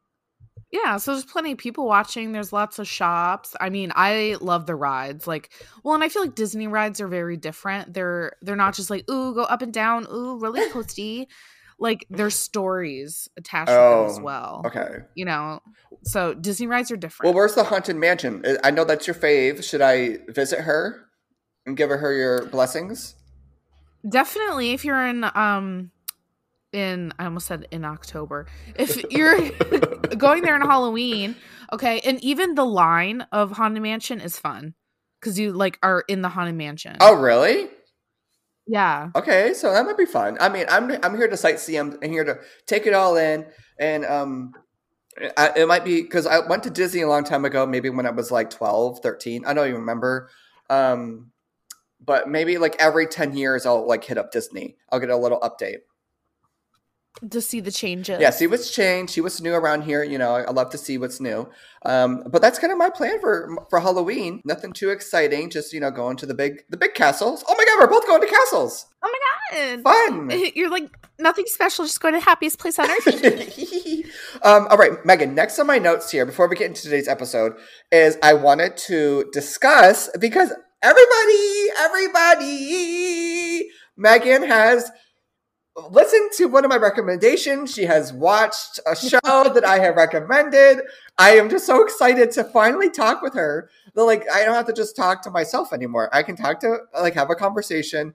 Yeah, 0.71 0.99
so 0.99 1.13
there's 1.13 1.25
plenty 1.25 1.53
of 1.53 1.59
people 1.59 1.87
watching. 1.87 2.33
There's 2.33 2.53
lots 2.53 2.79
of 2.79 2.87
shops. 2.87 3.57
I 3.59 3.71
mean, 3.71 3.91
I 3.97 4.37
love 4.41 4.67
the 4.67 4.75
rides. 4.75 5.27
Like, 5.27 5.51
well, 5.83 5.95
and 5.95 6.05
I 6.05 6.11
feel 6.11 6.21
like 6.21 6.35
Disney 6.35 6.67
rides 6.67 7.01
are 7.01 7.09
very 7.09 7.39
different. 7.39 7.95
They're 7.95 8.33
they're 8.43 8.55
not 8.57 8.75
just 8.75 8.91
like, 8.91 9.09
ooh, 9.11 9.35
go 9.35 9.43
up 9.45 9.63
and 9.63 9.73
down, 9.73 10.07
ooh, 10.13 10.39
really 10.39 10.69
coasty. 10.71 11.27
Like 11.79 12.05
there's 12.11 12.35
stories 12.35 13.29
attached 13.39 13.69
to 13.71 13.75
them 13.75 14.07
as 14.11 14.19
Oh, 14.19 14.23
well. 14.23 14.63
Okay. 14.67 14.97
You 15.15 15.25
know, 15.25 15.61
so 16.03 16.35
Disney 16.35 16.67
rides 16.67 16.91
are 16.91 16.97
different. 16.97 17.29
Well, 17.29 17.35
where's 17.35 17.55
the 17.55 17.65
haunted 17.65 17.97
mansion? 17.97 18.43
I- 18.45 18.69
I 18.69 18.71
know 18.71 18.85
that's 18.85 19.07
your 19.07 19.15
fave. 19.15 19.63
Should 19.65 19.81
I 19.81 20.19
visit 20.29 20.61
her 20.61 21.07
and 21.65 21.77
give 21.77 21.89
her 21.91 22.13
your 22.13 22.47
blessings? 22.47 23.15
Definitely, 24.09 24.73
if 24.73 24.85
you're 24.85 25.07
in 25.07 25.25
um 25.35 25.93
in 26.73 27.13
I 27.19 27.25
almost 27.25 27.47
said 27.47 27.67
in 27.71 27.85
October. 27.85 28.47
If 28.77 29.11
you're 29.11 29.51
going 30.17 30.43
there 30.43 30.57
in 30.57 30.63
Halloween, 30.63 31.37
okay, 31.73 32.01
and 32.01 32.23
even 32.23 32.55
the 32.55 32.65
line 32.65 33.27
of 33.33 33.53
Haunted 33.53 33.83
Mansion 33.83 34.21
is 34.21 34.39
fun 34.39 34.75
because 35.21 35.39
you 35.39 35.53
like 35.53 35.79
are 35.83 36.05
in 36.09 36.23
the 36.23 36.29
Haunted 36.29 36.55
Mansion. 36.55 36.97
Oh, 37.01 37.15
really? 37.15 37.69
yeah. 38.67 39.11
Okay, 39.17 39.55
so 39.55 39.73
that 39.73 39.87
might 39.87 39.97
be 39.97 40.05
fun. 40.05 40.37
I 40.41 40.49
mean, 40.49 40.67
I'm 40.69 40.91
I'm 41.03 41.17
here 41.17 41.29
to 41.29 41.37
sightsee. 41.37 41.81
I'm, 41.81 41.99
I'm 42.03 42.11
here 42.11 42.25
to 42.25 42.39
take 42.67 42.87
it 42.87 42.93
all 42.93 43.17
in, 43.17 43.47
and 43.79 44.05
um, 44.05 44.53
I, 45.37 45.53
it 45.57 45.69
might 45.69 45.85
be 45.85 46.03
because 46.03 46.27
I 46.27 46.47
went 46.47 46.63
to 46.65 46.71
Disney 46.71 47.01
a 47.01 47.09
long 47.09 47.25
time 47.25 47.45
ago, 47.45 47.67
maybe 47.67 47.91
when 47.91 48.07
I 48.07 48.11
was 48.11 48.31
like 48.31 48.51
12, 48.51 49.01
13. 49.01 49.45
I 49.47 49.55
don't 49.55 49.69
even 49.69 49.81
remember. 49.81 50.31
Um, 50.71 51.33
but 52.01 52.29
maybe 52.29 52.59
like 52.59 52.77
every 52.79 53.07
10 53.07 53.37
years 53.37 53.67
I'll 53.67 53.87
like 53.87 54.05
hit 54.05 54.19
up 54.19 54.31
Disney. 54.31 54.77
I'll 54.91 55.01
get 55.01 55.11
a 55.11 55.17
little 55.17 55.41
update. 55.41 55.79
To 57.31 57.41
see 57.41 57.61
the 57.61 57.71
changes. 57.71 58.21
Yeah, 58.21 58.31
see 58.31 58.47
what's 58.47 58.71
changed, 58.71 59.13
see 59.13 59.21
what's 59.21 59.41
new 59.41 59.55
around 59.55 59.83
here. 59.83 60.03
You 60.03 60.19
know, 60.19 60.35
I, 60.35 60.51
love 60.51 60.71
to 60.71 60.79
see 60.79 60.99
what's 60.99 61.21
new. 61.21 61.49
Um, 61.85 62.25
but 62.31 62.43
that's 62.43 62.59
kind 62.59 62.73
of 62.73 62.79
my 62.79 62.91
plan 62.91 63.21
for 63.21 63.57
for 63.71 63.81
Halloween. 63.81 64.41
Nothing 64.45 64.73
too 64.73 64.91
exciting. 64.91 65.51
Just 65.51 65.73
you 65.73 65.81
know, 65.81 65.91
going 65.91 66.17
to 66.19 66.27
the 66.27 66.35
big 66.35 66.65
the 66.71 66.77
big 66.77 66.95
castles. 66.95 67.45
Oh 67.49 67.55
my 67.57 67.65
god, 67.65 67.81
we're 67.81 67.91
both 67.91 68.07
going 68.07 68.21
to 68.21 68.27
castles. 68.27 68.87
Oh 69.03 69.13
my 69.13 69.19
god. 69.19 69.83
Fun. 69.83 70.31
You're 70.55 70.71
like 70.71 70.91
nothing 71.19 71.45
special, 71.47 71.85
just 71.85 72.01
going 72.01 72.15
to 72.15 72.21
the 72.21 72.25
happiest 72.25 72.59
place 72.59 72.79
on 72.79 72.91
earth. 72.91 73.07
um, 74.43 74.67
all 74.69 74.77
right, 74.77 75.05
Megan. 75.05 75.35
Next 75.35 75.59
on 75.59 75.67
my 75.67 75.79
notes 75.79 76.11
here, 76.11 76.27
before 76.27 76.49
we 76.49 76.57
get 76.57 76.67
into 76.67 76.83
today's 76.83 77.09
episode, 77.09 77.55
is 77.91 78.19
I 78.23 78.35
wanted 78.35 78.77
to 78.89 79.25
discuss 79.33 80.11
because 80.19 80.53
everybody, 80.83 81.69
everybody, 81.79 83.69
Megan 83.97 84.43
has 84.45 84.91
listened 85.91 86.31
to 86.37 86.47
one 86.47 86.65
of 86.65 86.69
my 86.69 86.77
recommendations. 86.77 87.73
She 87.73 87.85
has 87.85 88.13
watched 88.13 88.81
a 88.87 88.95
show 88.95 89.19
that 89.25 89.65
I 89.65 89.79
have 89.79 89.97
recommended. 89.97 90.83
I 91.19 91.31
am 91.37 91.49
just 91.49 91.67
so 91.67 91.83
excited 91.83 92.31
to 92.33 92.45
finally 92.45 92.91
talk 92.91 93.23
with 93.23 93.35
her. 93.35 93.71
That, 93.95 94.05
like 94.05 94.25
I 94.33 94.45
don't 94.45 94.55
have 94.55 94.67
to 94.67 94.73
just 94.73 94.97
talk 94.97 95.23
to 95.23 95.31
myself 95.31 95.73
anymore. 95.73 96.09
I 96.13 96.23
can 96.23 96.37
talk 96.37 96.61
to 96.61 96.79
like 97.01 97.15
have 97.15 97.31
a 97.31 97.35
conversation. 97.35 98.15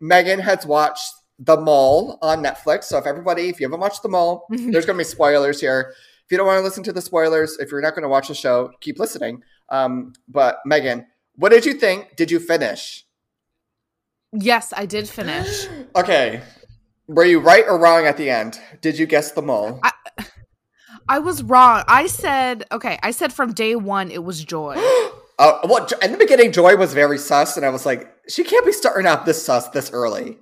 Megan 0.00 0.40
has 0.40 0.66
watched 0.66 1.12
The 1.38 1.56
Mole 1.56 2.18
on 2.22 2.42
Netflix. 2.42 2.84
So 2.84 2.98
if 2.98 3.06
everybody, 3.06 3.48
if 3.48 3.60
you 3.60 3.66
haven't 3.66 3.80
watched 3.80 4.02
The 4.02 4.08
Mole, 4.08 4.46
there's 4.50 4.86
going 4.86 4.96
to 4.96 5.00
be 5.00 5.04
spoilers 5.04 5.60
here. 5.60 5.94
If 6.24 6.32
you 6.32 6.38
don't 6.38 6.46
want 6.46 6.58
to 6.58 6.64
listen 6.64 6.82
to 6.84 6.92
the 6.92 7.00
spoilers, 7.00 7.56
if 7.58 7.70
you're 7.70 7.80
not 7.80 7.94
going 7.94 8.02
to 8.02 8.08
watch 8.08 8.28
the 8.28 8.34
show, 8.34 8.72
keep 8.80 8.98
listening. 8.98 9.42
Um, 9.68 10.12
but 10.28 10.58
Megan, 10.66 11.06
what 11.36 11.50
did 11.50 11.64
you 11.64 11.74
think? 11.74 12.16
Did 12.16 12.30
you 12.30 12.40
finish? 12.40 13.06
yes, 14.32 14.72
I 14.76 14.86
did 14.86 15.08
finish. 15.08 15.66
Okay. 15.96 16.42
Were 17.08 17.24
you 17.24 17.38
right 17.40 17.64
or 17.66 17.78
wrong 17.78 18.06
at 18.06 18.16
the 18.16 18.30
end? 18.30 18.58
Did 18.80 18.98
you 18.98 19.06
guess 19.06 19.32
the 19.32 19.42
mole? 19.42 19.80
I, 19.82 19.92
I 21.08 21.18
was 21.20 21.42
wrong. 21.42 21.84
I 21.86 22.06
said 22.06 22.64
okay. 22.72 22.98
I 23.02 23.12
said 23.12 23.32
from 23.32 23.52
day 23.52 23.76
one 23.76 24.10
it 24.10 24.24
was 24.24 24.44
joy. 24.44 24.76
Uh, 25.38 25.58
well, 25.64 25.86
in 26.00 26.12
the 26.12 26.16
beginning, 26.16 26.50
Joy 26.50 26.76
was 26.76 26.94
very 26.94 27.18
sus, 27.18 27.58
and 27.58 27.66
I 27.66 27.68
was 27.68 27.84
like, 27.84 28.10
she 28.26 28.42
can't 28.42 28.64
be 28.64 28.72
starting 28.72 29.06
out 29.06 29.26
this 29.26 29.44
sus 29.44 29.68
this 29.68 29.90
early. 29.92 30.38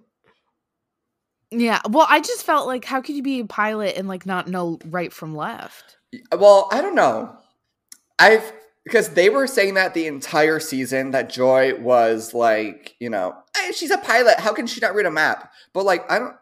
yeah. 1.50 1.80
Well, 1.90 2.06
I 2.08 2.20
just 2.20 2.44
felt 2.44 2.68
like 2.68 2.84
how 2.84 3.00
could 3.00 3.16
you 3.16 3.22
be 3.24 3.40
a 3.40 3.44
pilot 3.44 3.96
and 3.96 4.06
like 4.06 4.24
not 4.24 4.46
know 4.46 4.78
right 4.86 5.12
from 5.12 5.34
left? 5.34 5.96
Well, 6.30 6.68
I 6.70 6.80
don't 6.80 6.94
know. 6.94 7.36
I've 8.20 8.52
because 8.84 9.08
they 9.10 9.30
were 9.30 9.48
saying 9.48 9.74
that 9.74 9.94
the 9.94 10.06
entire 10.06 10.60
season 10.60 11.10
that 11.10 11.28
Joy 11.28 11.74
was 11.80 12.32
like, 12.32 12.94
you 13.00 13.10
know, 13.10 13.34
"Hey, 13.56 13.72
she's 13.72 13.90
a 13.90 13.98
pilot. 13.98 14.38
How 14.38 14.52
can 14.52 14.68
she 14.68 14.78
not 14.80 14.94
read 14.94 15.06
a 15.06 15.10
map? 15.10 15.52
But 15.72 15.86
like, 15.86 16.08
I 16.08 16.20
don't. 16.20 16.36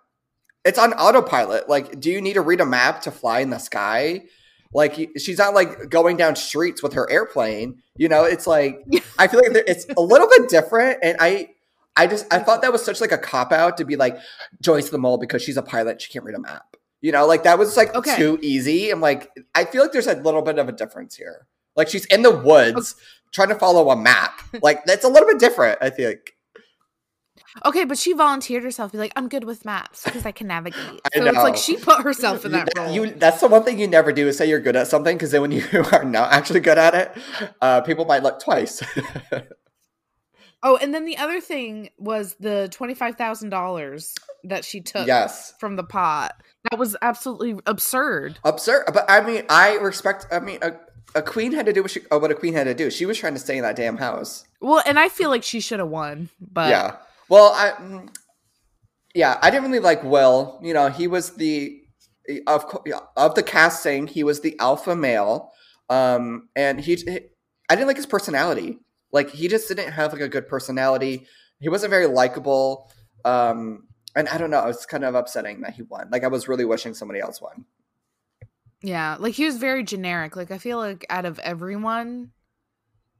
It's 0.64 0.78
on 0.78 0.92
autopilot. 0.95 1.69
Like, 1.69 1.99
do 2.00 2.11
you 2.11 2.21
need 2.21 2.35
to 2.35 2.40
read 2.40 2.61
a 2.61 2.66
map 2.66 3.02
to 3.02 3.11
fly 3.11 3.40
in 3.40 3.50
the 3.50 3.59
sky? 3.59 4.23
Like, 4.73 5.11
she's 5.19 5.38
not 5.38 5.54
like 5.54 5.90
going 5.90 6.16
down 6.16 6.37
streets 6.37 6.83
with 6.83 6.92
her 6.95 7.11
airplane. 7.11 7.83
You 7.97 8.09
know, 8.09 8.25
it's 8.25 8.47
like 8.47 8.83
I 9.19 9.26
feel 9.28 9.40
like 9.40 9.64
it's 9.66 9.87
a 9.97 10.00
little 10.00 10.28
bit 10.28 10.49
different, 10.49 10.99
and 11.02 11.16
I. 11.21 11.49
I 11.95 12.07
just 12.07 12.25
I 12.33 12.38
thought 12.38 12.62
that 12.62 12.73
was 12.73 12.83
such 12.83 13.02
like 13.02 13.12
a 13.12 13.19
cop 13.19 13.52
out 13.52 13.76
to 13.76 13.85
be 13.85 13.97
like 13.97 14.16
Joyce 14.62 14.88
the 14.88 14.97
mole 14.97 15.19
because 15.19 15.42
she's 15.42 15.59
a 15.59 15.62
pilot 15.62 16.00
she 16.00 16.11
can't 16.11 16.25
read 16.25 16.35
a 16.35 16.38
map. 16.40 16.75
You 17.02 17.12
know, 17.12 17.26
like 17.26 17.42
that 17.42 17.59
was 17.59 17.76
like 17.76 17.95
Okay. 17.95 18.16
too 18.16 18.38
easy. 18.40 18.88
I'm 18.88 19.02
like 19.02 19.28
I 19.54 19.66
feel 19.66 19.83
like 19.83 19.92
there's 19.92 20.07
a 20.07 20.14
little 20.14 20.40
bit 20.40 20.59
of 20.59 20.71
a 20.71 20.73
difference 20.73 21.14
here. 21.14 21.47
Like 21.76 21.88
she's 21.90 22.07
in 22.07 22.23
the 22.23 22.31
woods 22.31 22.97
trying 23.31 23.50
to 23.50 23.57
follow 23.57 23.90
a 23.90 23.97
map. 23.97 24.40
Like 24.62 24.87
that's 24.87 25.04
a 25.04 25.09
little 25.11 25.28
bit 25.28 25.38
different. 25.38 25.81
I 25.83 25.90
think. 25.90 26.35
Okay, 27.64 27.85
but 27.85 27.99
she 27.99 28.12
volunteered 28.14 28.62
herself. 28.62 28.92
Be 28.92 28.99
like, 28.99 29.12
I'm 29.14 29.28
good 29.28 29.44
with 29.44 29.64
maps 29.64 30.04
because 30.04 30.25
I 30.25 30.32
can 30.32 30.47
navigate. 30.47 31.00
I 31.14 31.18
So 31.18 31.26
it's 31.26 31.37
like 31.37 31.56
she 31.56 31.76
put 31.76 32.02
herself 32.02 32.44
in 32.44 32.52
that 32.52 32.68
You- 32.75 32.82
role. 32.82 32.92
You 32.92 33.11
that's 33.11 33.40
the 33.40 33.49
one 33.49 33.62
thing 33.62 33.78
you 33.78 33.87
never 33.87 34.12
do 34.12 34.28
is 34.28 34.38
say 34.38 34.49
you're 34.49 34.61
good 34.61 34.76
at 34.76 34.87
something 34.87 35.16
because 35.16 35.32
then 35.32 35.42
when 35.42 35.52
you 35.52 35.64
are 35.92 36.04
not 36.04 36.32
actually 36.32 36.61
good 36.61 36.78
at 36.78 36.94
it, 36.94 37.23
uh, 37.61 37.82
people 37.82 38.04
might 38.04 38.23
look 38.23 38.40
twice. 38.40 38.82
oh, 40.62 40.76
and 40.78 40.94
then 40.94 41.04
the 41.04 41.18
other 41.18 41.40
thing 41.40 41.90
was 41.99 42.37
the 42.40 42.68
twenty 42.71 42.94
five 42.94 43.16
thousand 43.16 43.50
dollars 43.50 44.14
that 44.44 44.64
she 44.64 44.80
took 44.80 45.06
yes. 45.06 45.54
from 45.59 45.76
the 45.76 45.85
pot. 45.85 46.35
That 46.71 46.78
was 46.78 46.97
absolutely 47.02 47.56
absurd. 47.66 48.38
Absurd, 48.44 48.85
but 48.94 49.04
I 49.11 49.21
mean, 49.21 49.44
I 49.50 49.75
respect. 49.75 50.26
I 50.32 50.40
mean, 50.40 50.59
a, 50.62 50.73
a 51.14 51.23
queen 51.23 51.52
had 51.52 51.66
to 51.66 51.73
do 51.73 51.82
what 51.82 51.90
she, 51.90 52.00
uh, 52.11 52.18
what 52.18 52.30
a 52.30 52.35
queen 52.35 52.54
had 52.54 52.64
to 52.64 52.75
do. 52.75 52.90
She 52.90 53.04
was 53.04 53.18
trying 53.18 53.35
to 53.35 53.40
stay 53.40 53.56
in 53.56 53.62
that 53.62 53.76
damn 53.76 53.99
house. 53.99 54.47
Well, 54.61 54.82
and 54.87 54.99
I 54.99 55.09
feel 55.09 55.28
like 55.28 55.42
she 55.42 55.61
should 55.61 55.80
have 55.80 55.88
won, 55.88 56.30
but 56.40 56.71
yeah. 56.71 56.97
Well, 57.33 57.51
I, 57.55 57.71
mm, 57.81 58.15
yeah, 59.15 59.39
I 59.41 59.49
didn't 59.49 59.65
really 59.71 59.79
like 59.83 60.05
Will. 60.05 60.61
You 60.62 60.75
know, 60.75 60.89
he 60.91 61.07
was 61.07 61.31
the 61.37 61.81
of 62.47 62.67
of 63.17 63.35
the 63.35 63.43
casting. 63.43 64.07
He 64.07 64.23
was 64.23 64.43
the 64.43 64.55
alpha 64.59 64.95
male, 64.95 65.51
um, 65.89 66.51
and 66.55 66.79
he, 66.79 66.97
he- 66.97 67.29
I 67.71 67.75
didn't 67.75 67.87
like 67.87 67.97
his 67.97 68.05
personality. 68.05 68.81
Like 69.12 69.31
he 69.31 69.49
just 69.49 69.67
didn't 69.67 69.93
have 69.93 70.12
like 70.12 70.21
a 70.21 70.29
good 70.29 70.47
personality. 70.47 71.27
He 71.59 71.71
wasn't 71.71 71.89
very 71.89 72.07
likable. 72.07 72.91
Um, 73.25 73.85
and 74.15 74.29
I 74.29 74.37
don't 74.37 74.51
know. 74.51 74.67
It's 74.69 74.85
kind 74.85 75.03
of 75.03 75.15
upsetting 75.15 75.62
that 75.62 75.73
he 75.73 75.81
won. 75.83 76.11
Like 76.12 76.25
I 76.25 76.29
was 76.29 76.49
really 76.49 76.67
wishing 76.67 76.93
somebody 76.93 77.21
else 77.21 77.41
won. 77.41 77.65
yeah, 78.83 79.17
like 79.19 79.33
he 79.33 79.47
was 79.47 79.57
very 79.57 79.85
generic. 79.85 80.37
Like 80.37 80.51
I 80.51 80.59
feel 80.59 80.77
like 80.77 81.07
out 81.09 81.25
of 81.25 81.39
everyone, 81.39 82.33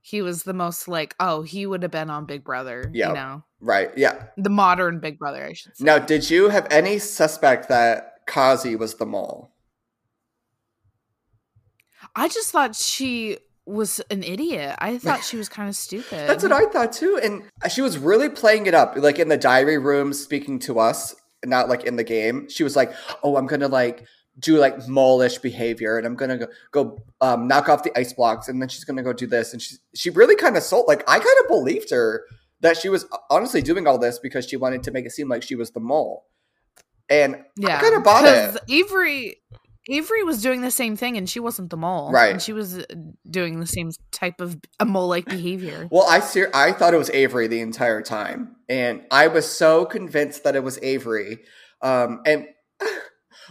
he 0.03 0.21
was 0.21 0.43
the 0.43 0.53
most 0.53 0.89
like, 0.89 1.15
oh, 1.21 1.43
he 1.43 1.65
would 1.65 1.83
have 1.83 1.93
been 1.93 2.11
on 2.11 2.27
Big 2.27 2.43
Brother. 2.45 2.91
Yeah. 2.93 3.09
You 3.09 3.15
know, 3.15 3.45
Right? 3.61 3.91
Yeah. 3.97 4.25
the 4.37 4.51
modern 4.51 4.99
Big 4.99 5.19
Brother, 5.19 5.45
I 5.45 5.53
should 5.53 5.77
say. 5.77 5.85
Now, 5.85 5.99
did 5.99 6.29
you 6.29 6.49
have 6.49 6.67
any 6.71 6.99
suspect 6.99 7.69
that 7.69 8.27
Kesi 8.27 8.77
was 8.77 8.97
the 8.97 9.07
mole? 9.07 9.53
I 12.17 12.29
just 12.29 12.51
thought 12.51 12.75
she 12.75 13.39
was 13.65 14.01
an 14.11 14.25
idiot. 14.25 14.75
I 14.81 14.99
thought 14.99 15.23
she 15.23 15.37
was 15.37 15.49
kind 15.49 15.69
of 15.69 15.77
stupid. 15.77 16.29
That's 16.29 16.43
what 16.43 16.53
I 16.53 16.65
thought 16.67 16.93
too. 16.93 17.21
And 17.23 17.45
she 17.71 17.81
was 17.81 17.97
really 17.97 18.29
playing 18.29 18.67
it 18.67 18.75
up, 18.75 18.97
like 18.97 19.21
in 19.21 19.29
the 19.29 19.37
diary 19.37 19.79
room, 19.79 20.13
speaking 20.13 20.59
to 20.61 20.81
us, 20.81 21.15
not 21.45 21.69
like 21.69 21.85
in 21.85 21.95
the 21.95 22.05
game. 22.05 22.49
She 22.49 22.65
was 22.65 22.75
like, 22.75 22.93
"Oh, 23.23 23.37
I'm 23.37 23.47
gonna 23.47 23.69
like 23.69 24.05
do 24.39 24.59
like 24.59 24.89
mole-ish 24.89 25.39
behavior, 25.39 25.99
and 25.99 26.07
I'm 26.07 26.17
gonna 26.17 26.39
go, 26.39 26.47
go 26.71 27.03
um, 27.21 27.47
knock 27.47 27.69
off 27.69 27.83
the 27.83 27.97
ice 27.99 28.13
blocks, 28.13 28.49
and 28.49 28.61
then 28.61 28.69
she's 28.69 28.85
gonna 28.85 29.03
go 29.03 29.13
do 29.13 29.27
this." 29.27 29.53
And 29.53 29.61
she 29.61 29.77
she 29.95 30.11
really 30.11 30.37
kind 30.37 30.57
of 30.57 30.63
sold. 30.63 30.87
Like 30.89 31.03
I 31.09 31.19
kind 31.19 31.37
of 31.43 31.49
believed 31.49 31.91
her 31.91 32.25
that 32.61 32.77
she 32.77 32.89
was 32.89 33.07
honestly 33.31 33.61
doing 33.63 33.87
all 33.87 33.99
this 33.99 34.19
because 34.19 34.49
she 34.49 34.57
wanted 34.57 34.83
to 34.85 34.91
make 34.91 35.05
it 35.05 35.11
seem 35.13 35.29
like 35.29 35.43
she 35.43 35.55
was 35.55 35.73
the 35.73 35.81
mole. 35.81 36.27
And 37.09 37.45
yeah, 37.57 37.81
kinda 37.81 38.01
bought 38.01 38.25
it. 38.25 38.59
Avery 38.71 39.43
Avery 39.89 40.23
was 40.23 40.41
doing 40.41 40.63
the 40.63 40.71
same 40.71 40.97
thing, 40.97 41.17
and 41.17 41.29
she 41.29 41.41
wasn't 41.41 41.71
the 41.71 41.77
mole, 41.77 42.13
Right. 42.13 42.33
And 42.33 42.41
she 42.41 42.53
was 42.53 42.79
uh, 42.79 42.85
doing 43.29 43.59
the 43.59 43.67
same 43.67 43.91
type 44.13 44.41
of 44.41 44.57
a 44.79 44.85
mole-like 44.85 45.25
behavior. 45.25 45.89
Well, 45.91 46.07
I 46.09 46.21
ser- 46.21 46.53
I 46.55 46.71
thought 46.73 46.95
it 46.95 46.99
was 46.99 47.11
Avery 47.11 47.49
the 47.49 47.61
entire 47.61 48.01
time, 48.01 48.57
and 48.69 49.03
I 49.11 49.27
was 49.27 49.51
so 49.51 49.85
convinced 49.85 50.45
that 50.45 50.55
it 50.55 50.63
was 50.63 50.79
Avery. 50.83 51.41
Um, 51.81 52.21
and 52.25 52.47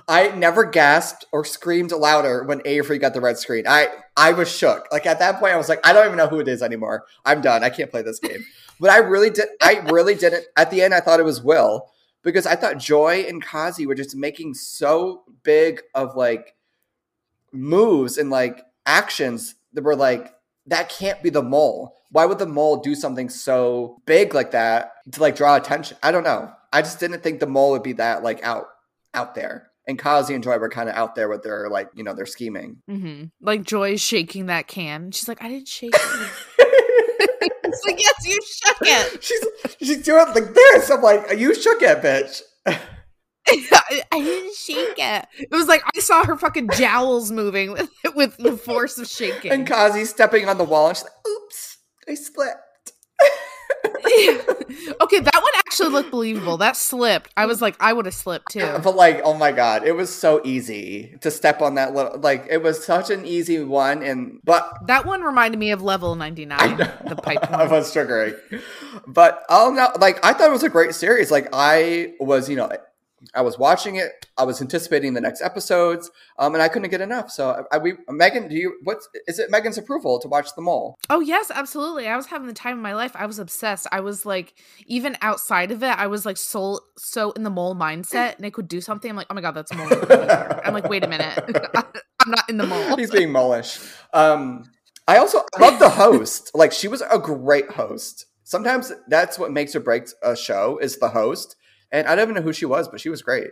I 0.07 0.29
never 0.29 0.65
gasped 0.65 1.25
or 1.31 1.45
screamed 1.45 1.91
louder 1.91 2.43
when 2.43 2.61
Avery 2.65 2.97
got 2.97 3.13
the 3.13 3.21
red 3.21 3.37
screen. 3.37 3.65
I 3.67 3.87
I 4.17 4.33
was 4.33 4.49
shook. 4.49 4.87
Like 4.91 5.05
at 5.05 5.19
that 5.19 5.39
point, 5.39 5.53
I 5.53 5.57
was 5.57 5.69
like, 5.69 5.85
I 5.85 5.93
don't 5.93 6.05
even 6.05 6.17
know 6.17 6.27
who 6.27 6.39
it 6.39 6.47
is 6.47 6.61
anymore. 6.61 7.05
I'm 7.25 7.41
done. 7.41 7.63
I 7.63 7.69
can't 7.69 7.91
play 7.91 8.01
this 8.01 8.19
game. 8.19 8.45
But 8.79 8.89
I 8.89 8.97
really 8.97 9.29
did. 9.29 9.47
I 9.61 9.75
really 9.91 10.15
didn't. 10.15 10.45
At 10.57 10.71
the 10.71 10.81
end, 10.81 10.95
I 10.95 11.01
thought 11.01 11.19
it 11.19 11.23
was 11.23 11.43
Will 11.43 11.91
because 12.23 12.47
I 12.47 12.55
thought 12.55 12.79
Joy 12.79 13.25
and 13.27 13.45
Kesi 13.45 13.85
were 13.85 13.93
just 13.93 14.15
making 14.15 14.55
so 14.55 15.21
big 15.43 15.81
of 15.93 16.15
like 16.15 16.55
moves 17.51 18.17
and 18.17 18.31
like 18.31 18.65
actions 18.87 19.53
that 19.73 19.83
were 19.83 19.95
like 19.95 20.33
that 20.65 20.89
can't 20.89 21.21
be 21.21 21.29
the 21.29 21.43
mole. 21.43 21.95
Why 22.09 22.25
would 22.25 22.39
the 22.39 22.45
mole 22.45 22.77
do 22.77 22.95
something 22.95 23.29
so 23.29 24.01
big 24.05 24.33
like 24.33 24.51
that 24.51 24.93
to 25.11 25.21
like 25.21 25.35
draw 25.35 25.55
attention? 25.55 25.97
I 26.01 26.11
don't 26.11 26.23
know. 26.23 26.51
I 26.73 26.81
just 26.81 26.99
didn't 26.99 27.21
think 27.21 27.39
the 27.39 27.47
mole 27.47 27.71
would 27.71 27.83
be 27.83 27.93
that 27.93 28.23
like 28.23 28.43
out 28.43 28.67
out 29.13 29.35
there. 29.35 29.70
And 29.87 29.97
Kesi 29.97 30.35
and 30.35 30.43
Joy 30.43 30.57
were 30.57 30.69
kind 30.69 30.89
of 30.89 30.95
out 30.95 31.15
there 31.15 31.27
with 31.27 31.43
their 31.43 31.69
like 31.69 31.89
you 31.95 32.03
know 32.03 32.13
their 32.13 32.25
scheming. 32.25 32.77
hmm 32.87 33.25
Like 33.41 33.63
Joy 33.63 33.93
is 33.93 34.01
shaking 34.01 34.45
that 34.47 34.67
can. 34.67 35.11
She's 35.11 35.27
like, 35.27 35.43
I 35.43 35.49
didn't 35.49 35.67
shake 35.67 35.93
it. 35.93 36.29
it's 37.63 37.85
like, 37.85 37.99
yes, 37.99 38.13
you 38.25 38.39
shook 38.43 38.77
it. 38.81 39.23
she's 39.23 39.45
she's 39.79 40.03
doing 40.05 40.25
like 40.35 40.53
this. 40.53 40.89
I'm 40.89 41.01
like, 41.01 41.37
you 41.39 41.55
shook 41.55 41.81
it, 41.81 42.01
bitch. 42.01 42.41
I, 42.67 44.03
I 44.11 44.19
didn't 44.19 44.55
shake 44.55 44.95
it. 44.97 45.27
It 45.39 45.51
was 45.51 45.67
like 45.67 45.81
I 45.95 45.99
saw 45.99 46.23
her 46.25 46.37
fucking 46.37 46.69
jowls 46.75 47.31
moving 47.31 47.71
with 47.71 47.89
with 48.15 48.37
the 48.37 48.55
force 48.57 48.97
of 48.97 49.07
shaking. 49.07 49.51
And 49.51 49.67
Kesi 49.67 50.05
stepping 50.05 50.47
on 50.47 50.57
the 50.57 50.63
wall 50.63 50.89
and 50.89 50.97
she's 50.97 51.03
like, 51.05 51.27
oops, 51.27 51.77
I 52.07 52.13
slipped. 52.13 52.93
okay, 55.01 55.19
that 55.19 55.39
one 55.41 55.51
actually 55.57 55.89
looked 55.89 56.11
believable. 56.11 56.57
That 56.57 56.75
slipped. 56.75 57.31
I 57.35 57.45
was 57.45 57.61
like, 57.61 57.75
I 57.79 57.93
would 57.93 58.05
have 58.05 58.13
slipped 58.13 58.51
too. 58.51 58.59
But 58.83 58.95
like, 58.95 59.21
oh 59.23 59.33
my 59.33 59.51
god, 59.51 59.85
it 59.85 59.93
was 59.93 60.13
so 60.13 60.41
easy 60.43 61.15
to 61.21 61.31
step 61.31 61.61
on 61.61 61.75
that 61.75 61.93
little. 61.93 62.19
Like, 62.19 62.47
it 62.49 62.61
was 62.61 62.83
such 62.83 63.09
an 63.09 63.25
easy 63.25 63.63
one, 63.63 64.03
and 64.03 64.39
but 64.43 64.71
That 64.87 65.05
one 65.05 65.21
reminded 65.21 65.59
me 65.59 65.71
of 65.71 65.81
level 65.81 66.15
ninety 66.15 66.45
nine. 66.45 66.77
The 66.77 67.15
pipe. 67.21 67.39
I 67.51 67.67
was 67.67 67.93
triggering. 67.93 68.35
But 69.07 69.43
oh 69.49 69.71
no, 69.75 69.89
like 69.99 70.23
I 70.25 70.33
thought 70.33 70.49
it 70.49 70.53
was 70.53 70.63
a 70.63 70.69
great 70.69 70.95
series. 70.95 71.31
Like 71.31 71.49
I 71.53 72.13
was, 72.19 72.49
you 72.49 72.55
know, 72.55 72.69
I 73.33 73.41
was 73.41 73.57
watching 73.57 73.95
it. 73.95 74.25
I 74.37 74.43
was 74.43 74.61
anticipating 74.61 75.13
the 75.13 75.21
next 75.21 75.41
episodes, 75.41 76.09
um, 76.39 76.53
and 76.53 76.61
I 76.61 76.67
couldn't 76.67 76.89
get 76.89 77.01
enough. 77.01 77.31
So, 77.31 77.65
I, 77.71 77.77
we, 77.77 77.93
Megan, 78.09 78.47
do 78.47 78.55
you? 78.55 78.79
What's 78.83 79.07
is 79.27 79.39
it? 79.39 79.51
Megan's 79.51 79.77
approval 79.77 80.19
to 80.19 80.27
watch 80.27 80.53
them 80.55 80.67
all? 80.67 80.97
Oh 81.09 81.19
yes, 81.19 81.51
absolutely. 81.51 82.07
I 82.07 82.15
was 82.15 82.27
having 82.27 82.47
the 82.47 82.53
time 82.53 82.77
of 82.77 82.83
my 82.83 82.95
life. 82.95 83.11
I 83.15 83.25
was 83.25 83.39
obsessed. 83.39 83.87
I 83.91 83.99
was 83.99 84.25
like, 84.25 84.55
even 84.87 85.17
outside 85.21 85.71
of 85.71 85.83
it, 85.83 85.97
I 85.97 86.07
was 86.07 86.25
like 86.25 86.37
so 86.37 86.79
so 86.97 87.31
in 87.31 87.43
the 87.43 87.49
mole 87.49 87.75
mindset. 87.75 88.39
Nick 88.39 88.57
would 88.57 88.67
do 88.67 88.81
something. 88.81 89.09
I'm 89.09 89.17
like, 89.17 89.27
oh 89.29 89.33
my 89.33 89.41
god, 89.41 89.51
that's 89.51 89.73
mole. 89.73 89.87
I'm 90.63 90.73
like, 90.73 90.89
wait 90.89 91.03
a 91.03 91.07
minute, 91.07 91.37
I'm 92.21 92.31
not 92.31 92.49
in 92.49 92.57
the 92.57 92.65
mole. 92.65 92.97
He's 92.97 93.11
being 93.11 93.31
mullish. 93.31 93.79
Um, 94.13 94.63
I 95.07 95.17
also 95.17 95.43
love 95.59 95.79
the 95.79 95.89
host. 95.89 96.51
Like 96.53 96.71
she 96.71 96.87
was 96.87 97.01
a 97.01 97.19
great 97.19 97.69
host. 97.71 98.25
Sometimes 98.43 98.91
that's 99.07 99.39
what 99.39 99.51
makes 99.51 99.75
or 99.75 99.79
breaks 99.79 100.13
a 100.23 100.35
show 100.35 100.77
is 100.79 100.97
the 100.97 101.09
host. 101.09 101.55
And 101.91 102.07
I 102.07 102.15
don't 102.15 102.23
even 102.23 102.35
know 102.35 102.41
who 102.41 102.53
she 102.53 102.65
was, 102.65 102.87
but 102.87 103.01
she 103.01 103.09
was 103.09 103.21
great. 103.21 103.49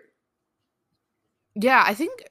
Yeah, 1.56 1.84
I 1.86 1.94
think 1.94 2.24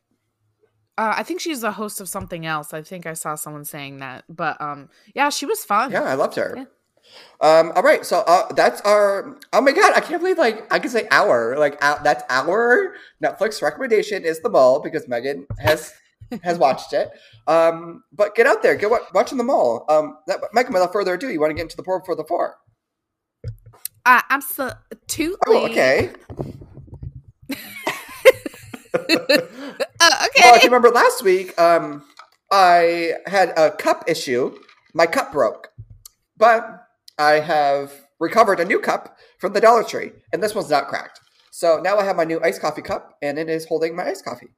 uh, 0.96 1.14
I 1.16 1.22
think 1.22 1.40
she's 1.40 1.62
a 1.62 1.72
host 1.72 2.00
of 2.00 2.08
something 2.08 2.46
else. 2.46 2.74
I 2.74 2.82
think 2.82 3.06
I 3.06 3.12
saw 3.12 3.34
someone 3.36 3.64
saying 3.64 3.98
that, 3.98 4.24
but 4.28 4.60
um, 4.60 4.88
yeah, 5.14 5.30
she 5.30 5.46
was 5.46 5.64
fun. 5.64 5.92
Yeah, 5.92 6.02
I 6.02 6.14
loved 6.14 6.36
her. 6.36 6.54
Yeah. 6.56 6.64
Um, 7.40 7.72
all 7.74 7.82
right, 7.82 8.04
so 8.04 8.24
uh, 8.26 8.52
that's 8.52 8.80
our. 8.82 9.38
Oh 9.52 9.60
my 9.60 9.72
god, 9.72 9.92
I 9.94 10.00
can't 10.00 10.20
believe 10.20 10.38
like 10.38 10.72
I 10.72 10.78
can 10.78 10.90
say 10.90 11.06
our 11.10 11.56
like 11.56 11.82
uh, 11.82 12.02
that's 12.02 12.24
our 12.28 12.94
Netflix 13.22 13.62
recommendation 13.62 14.24
is 14.24 14.40
the 14.40 14.50
mall 14.50 14.80
because 14.80 15.06
Megan 15.08 15.46
has 15.58 15.92
has 16.42 16.58
watched 16.58 16.92
it. 16.92 17.10
Um, 17.46 18.02
but 18.12 18.34
get 18.34 18.46
out 18.46 18.62
there, 18.62 18.74
get 18.74 18.90
wa- 18.90 19.06
watching 19.14 19.38
the 19.38 19.44
mall. 19.44 19.84
Um, 19.88 20.18
that, 20.26 20.40
Megan, 20.52 20.72
without 20.72 20.92
further 20.92 21.14
ado, 21.14 21.30
you 21.30 21.40
want 21.40 21.50
to 21.50 21.54
get 21.54 21.62
into 21.62 21.76
the 21.76 21.82
pour 21.82 22.00
before 22.00 22.16
the 22.16 22.24
four? 22.24 22.56
Uh, 24.08 24.22
absolutely. 24.30 24.74
Oh, 25.46 25.66
okay. 25.66 26.10
uh, 27.50 27.54
okay. 28.96 29.18
Well, 30.40 30.54
if 30.54 30.62
you 30.62 30.70
remember 30.70 30.88
last 30.88 31.22
week, 31.22 31.58
um, 31.60 32.02
I 32.50 33.16
had 33.26 33.50
a 33.58 33.70
cup 33.70 34.04
issue. 34.06 34.56
My 34.94 35.04
cup 35.04 35.30
broke, 35.30 35.68
but 36.38 36.86
I 37.18 37.32
have 37.32 37.92
recovered 38.18 38.60
a 38.60 38.64
new 38.64 38.80
cup 38.80 39.18
from 39.38 39.52
the 39.52 39.60
Dollar 39.60 39.84
Tree, 39.84 40.12
and 40.32 40.42
this 40.42 40.54
one's 40.54 40.70
not 40.70 40.88
cracked. 40.88 41.20
So 41.50 41.78
now 41.78 41.98
I 41.98 42.04
have 42.04 42.16
my 42.16 42.24
new 42.24 42.40
iced 42.42 42.62
coffee 42.62 42.80
cup, 42.80 43.18
and 43.20 43.38
it 43.38 43.50
is 43.50 43.66
holding 43.66 43.94
my 43.94 44.06
iced 44.06 44.24
coffee. 44.24 44.48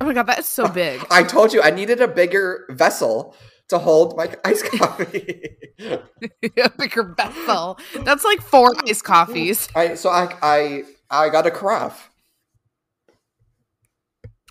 Oh 0.00 0.06
my 0.06 0.14
god, 0.14 0.26
that 0.28 0.38
is 0.38 0.48
so 0.48 0.66
big! 0.72 1.04
I 1.10 1.22
told 1.22 1.52
you 1.52 1.60
I 1.60 1.70
needed 1.70 2.00
a 2.00 2.08
bigger 2.08 2.64
vessel 2.70 3.34
to 3.68 3.78
hold 3.78 4.16
my 4.16 4.32
iced 4.44 4.64
coffee. 4.72 5.56
a 5.80 6.70
bigger 6.70 7.02
vessel. 7.02 7.78
That's 8.02 8.24
like 8.24 8.40
four 8.40 8.72
iced 8.86 9.04
coffees. 9.04 9.68
I 9.74 9.94
so 9.94 10.10
I 10.10 10.34
I 10.42 10.84
I 11.10 11.28
got 11.28 11.46
a 11.46 11.50
carafe. 11.50 12.10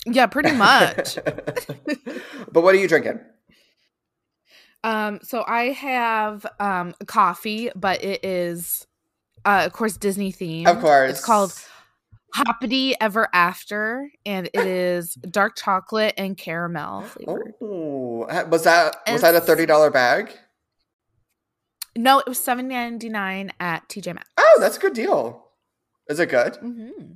Yeah, 0.06 0.28
pretty 0.28 0.52
much. 0.52 1.16
but 2.52 2.62
what 2.62 2.76
are 2.76 2.78
you 2.78 2.88
drinking? 2.88 3.20
Um, 4.84 5.20
so 5.24 5.44
I 5.48 5.72
have 5.72 6.46
um 6.60 6.94
coffee, 7.08 7.72
but 7.76 8.04
it 8.04 8.24
is 8.24 8.86
uh 9.46 9.64
of 9.66 9.74
course 9.74 9.98
Disney 9.98 10.32
themed. 10.32 10.68
Of 10.68 10.80
course. 10.82 11.12
It's 11.12 11.26
called 11.26 11.54
Hoppity 12.36 12.96
Ever 13.00 13.30
After, 13.32 14.12
and 14.26 14.48
it 14.54 14.68
is 14.68 15.14
dark 15.32 15.56
chocolate 15.56 16.14
and 16.18 16.38
caramel 16.38 17.04
flavored. 17.04 17.54
Oh, 17.62 18.28
was 18.50 18.64
that 18.64 18.98
was 19.10 19.22
that 19.22 19.36
a 19.36 19.40
thirty 19.40 19.66
dollar 19.66 19.90
bag? 19.90 20.34
No, 21.96 22.20
it 22.20 22.28
was 22.28 22.38
seven 22.38 22.68
ninety 22.68 23.08
nine 23.08 23.54
at 23.62 23.88
TJ 23.88 24.16
Maxx. 24.16 24.30
Oh, 24.38 24.58
that's 24.60 24.76
a 24.76 24.80
good 24.82 24.94
deal. 24.94 25.46
Is 26.10 26.20
it 26.20 26.28
good? 26.28 26.54
Mm-hmm. 26.56 27.14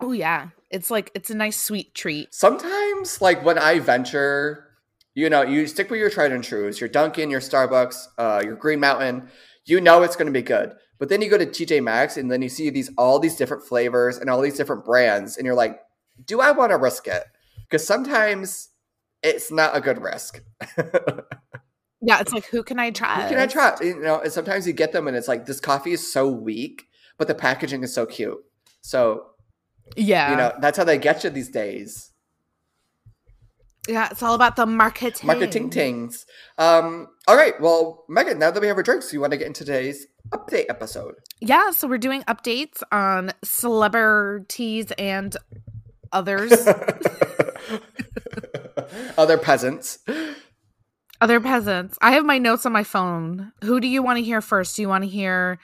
Oh 0.00 0.12
yeah, 0.12 0.50
it's 0.70 0.88
like 0.88 1.10
it's 1.16 1.30
a 1.30 1.34
nice 1.34 1.60
sweet 1.60 1.92
treat. 1.92 2.32
Sometimes, 2.32 3.20
like 3.20 3.44
when 3.44 3.58
I 3.58 3.80
venture, 3.80 4.68
you 5.14 5.28
know, 5.28 5.42
you 5.42 5.66
stick 5.66 5.90
with 5.90 5.98
your 5.98 6.10
tried 6.10 6.30
and 6.30 6.44
trues, 6.44 6.80
your 6.80 6.88
Dunkin', 6.88 7.28
your 7.28 7.40
Starbucks, 7.40 8.06
uh, 8.18 8.42
your 8.44 8.54
Green 8.54 8.78
Mountain. 8.78 9.30
You 9.64 9.80
know 9.80 10.04
it's 10.04 10.14
going 10.14 10.26
to 10.26 10.32
be 10.32 10.42
good. 10.42 10.74
But 10.98 11.08
then 11.08 11.20
you 11.20 11.28
go 11.28 11.38
to 11.38 11.46
TJ 11.46 11.82
Maxx 11.82 12.16
and 12.16 12.30
then 12.30 12.42
you 12.42 12.48
see 12.48 12.70
these 12.70 12.90
all 12.96 13.18
these 13.18 13.36
different 13.36 13.62
flavors 13.62 14.18
and 14.18 14.30
all 14.30 14.40
these 14.40 14.56
different 14.56 14.84
brands, 14.84 15.36
and 15.36 15.44
you're 15.44 15.54
like, 15.54 15.80
do 16.24 16.40
I 16.40 16.52
want 16.52 16.70
to 16.70 16.78
risk 16.78 17.06
it? 17.06 17.24
Because 17.62 17.86
sometimes 17.86 18.70
it's 19.22 19.50
not 19.50 19.76
a 19.76 19.80
good 19.80 20.00
risk. 20.02 20.42
yeah, 22.00 22.20
it's 22.20 22.32
like 22.32 22.46
who 22.46 22.62
can 22.62 22.78
I 22.78 22.90
try? 22.90 23.22
Who 23.22 23.28
can 23.28 23.38
I 23.38 23.46
try? 23.46 23.76
You 23.80 24.00
know, 24.00 24.20
and 24.20 24.32
sometimes 24.32 24.66
you 24.66 24.72
get 24.72 24.92
them 24.92 25.08
and 25.08 25.16
it's 25.16 25.28
like 25.28 25.46
this 25.46 25.60
coffee 25.60 25.92
is 25.92 26.12
so 26.12 26.28
weak, 26.28 26.84
but 27.18 27.28
the 27.28 27.34
packaging 27.34 27.82
is 27.82 27.92
so 27.94 28.06
cute. 28.06 28.38
So 28.80 29.26
yeah, 29.96 30.30
you 30.30 30.36
know 30.36 30.52
that's 30.60 30.78
how 30.78 30.84
they 30.84 30.98
get 30.98 31.24
you 31.24 31.30
these 31.30 31.50
days. 31.50 32.12
Yeah, 33.88 34.08
it's 34.10 34.22
all 34.22 34.34
about 34.34 34.56
the 34.56 34.66
marketing. 34.66 35.26
Marketing 35.26 35.70
things. 35.70 36.26
Um, 36.58 37.08
all 37.28 37.36
right. 37.36 37.60
Well, 37.60 38.04
Megan, 38.08 38.38
now 38.38 38.50
that 38.50 38.60
we 38.60 38.66
have 38.66 38.76
our 38.76 38.82
drinks, 38.82 39.12
you 39.12 39.20
want 39.20 39.32
to 39.32 39.36
get 39.36 39.46
into 39.46 39.64
today's 39.64 40.06
update 40.30 40.66
episode? 40.68 41.14
Yeah, 41.40 41.70
so 41.70 41.86
we're 41.88 41.98
doing 41.98 42.22
updates 42.22 42.82
on 42.90 43.32
celebrities 43.44 44.90
and 44.98 45.36
others. 46.12 46.52
Other 49.18 49.38
peasants. 49.38 49.98
Other 51.20 51.40
peasants. 51.40 51.98
I 52.00 52.12
have 52.12 52.24
my 52.24 52.38
notes 52.38 52.66
on 52.66 52.72
my 52.72 52.84
phone. 52.84 53.52
Who 53.64 53.80
do 53.80 53.88
you 53.88 54.02
want 54.02 54.18
to 54.18 54.24
hear 54.24 54.40
first? 54.40 54.76
Do 54.76 54.82
you 54.82 54.88
want 54.88 55.04
to 55.04 55.10
hear 55.10 55.58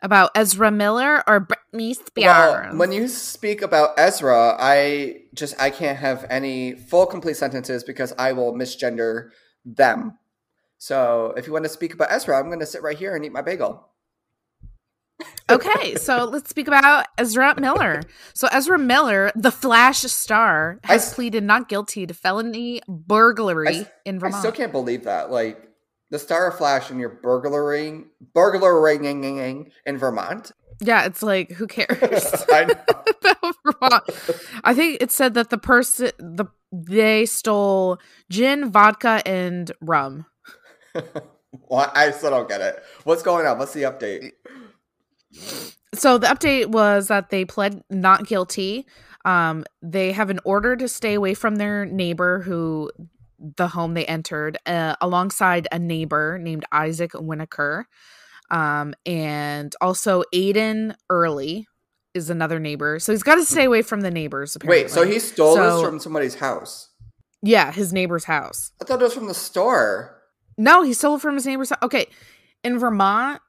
about 0.00 0.30
Ezra 0.34 0.70
Miller 0.70 1.22
or 1.28 1.46
Britney 1.72 1.94
Spears? 1.94 2.26
Well, 2.26 2.76
when 2.76 2.92
you 2.92 3.08
speak 3.08 3.62
about 3.62 3.98
Ezra, 3.98 4.56
I 4.58 5.22
just 5.34 5.60
I 5.60 5.70
can't 5.70 5.98
have 5.98 6.26
any 6.30 6.72
full 6.74 7.06
complete 7.06 7.36
sentences 7.36 7.84
because 7.84 8.12
I 8.18 8.32
will 8.32 8.54
misgender 8.54 9.30
them. 9.64 10.18
So 10.78 11.34
if 11.36 11.46
you 11.46 11.52
want 11.52 11.64
to 11.64 11.68
speak 11.68 11.94
about 11.94 12.12
Ezra, 12.12 12.38
I'm 12.38 12.46
going 12.46 12.60
to 12.60 12.66
sit 12.66 12.82
right 12.82 12.96
here 12.96 13.14
and 13.16 13.24
eat 13.24 13.32
my 13.32 13.42
bagel. 13.42 13.84
okay, 15.50 15.96
so 15.96 16.24
let's 16.32 16.48
speak 16.48 16.68
about 16.68 17.06
Ezra 17.18 17.60
Miller. 17.60 18.02
So 18.32 18.48
Ezra 18.52 18.78
Miller, 18.78 19.32
the 19.34 19.50
Flash 19.50 19.98
star, 20.00 20.78
has 20.84 21.12
I, 21.12 21.14
pleaded 21.14 21.42
not 21.42 21.68
guilty 21.68 22.06
to 22.06 22.14
felony 22.14 22.80
burglary 22.86 23.68
I, 23.68 23.90
in 24.04 24.20
Vermont. 24.20 24.36
I 24.36 24.38
still 24.38 24.52
can't 24.52 24.72
believe 24.72 25.04
that. 25.04 25.32
Like 25.32 25.68
the 26.10 26.18
Star 26.18 26.48
of 26.48 26.56
Flash 26.56 26.90
and 26.90 27.00
you're 27.00 27.18
burglaring 27.22 28.06
burglaring 28.32 29.70
in 29.84 29.98
Vermont. 29.98 30.52
Yeah, 30.80 31.06
it's 31.06 31.22
like 31.22 31.52
who 31.52 31.66
cares? 31.66 31.88
I, 32.50 32.74
I 34.64 34.74
think 34.74 34.98
it 35.00 35.10
said 35.10 35.34
that 35.34 35.50
the 35.50 35.58
person 35.58 36.10
the 36.18 36.46
they 36.70 37.26
stole 37.26 37.98
gin, 38.30 38.70
vodka, 38.70 39.22
and 39.26 39.70
rum. 39.80 40.26
well, 41.68 41.90
I 41.94 42.10
still 42.10 42.30
don't 42.30 42.48
get 42.48 42.60
it. 42.60 42.82
What's 43.04 43.22
going 43.22 43.46
on? 43.46 43.58
What's 43.58 43.72
the 43.72 43.82
update? 43.82 44.32
So 45.94 46.18
the 46.18 46.26
update 46.26 46.66
was 46.66 47.08
that 47.08 47.30
they 47.30 47.44
pled 47.44 47.82
not 47.90 48.26
guilty. 48.26 48.86
Um, 49.24 49.64
they 49.82 50.12
have 50.12 50.30
an 50.30 50.40
order 50.44 50.76
to 50.76 50.88
stay 50.88 51.14
away 51.14 51.34
from 51.34 51.56
their 51.56 51.86
neighbor 51.86 52.40
who 52.40 52.90
the 53.56 53.68
home 53.68 53.94
they 53.94 54.04
entered 54.06 54.58
uh, 54.66 54.96
alongside 55.00 55.68
a 55.70 55.78
neighbor 55.78 56.38
named 56.38 56.64
Isaac 56.72 57.12
Winokur. 57.12 57.84
Um, 58.50 58.94
and 59.04 59.74
also 59.80 60.24
Aiden 60.34 60.94
Early 61.10 61.66
is 62.14 62.30
another 62.30 62.58
neighbor. 62.58 62.98
So 62.98 63.12
he's 63.12 63.22
got 63.22 63.36
to 63.36 63.44
stay 63.44 63.64
away 63.64 63.82
from 63.82 64.00
the 64.00 64.10
neighbors. 64.10 64.56
Apparently. 64.56 64.84
Wait, 64.84 64.90
so 64.90 65.04
he 65.04 65.18
stole 65.18 65.56
so, 65.56 65.76
this 65.76 65.88
from 65.88 66.00
somebody's 66.00 66.34
house? 66.36 66.90
Yeah, 67.42 67.70
his 67.72 67.92
neighbor's 67.92 68.24
house. 68.24 68.72
I 68.80 68.84
thought 68.84 69.00
it 69.00 69.04
was 69.04 69.14
from 69.14 69.28
the 69.28 69.34
store. 69.34 70.20
No, 70.56 70.82
he 70.82 70.92
stole 70.92 71.16
it 71.16 71.22
from 71.22 71.34
his 71.34 71.46
neighbor's 71.46 71.70
house. 71.70 71.78
Okay. 71.82 72.06
In 72.64 72.78
Vermont, 72.78 73.40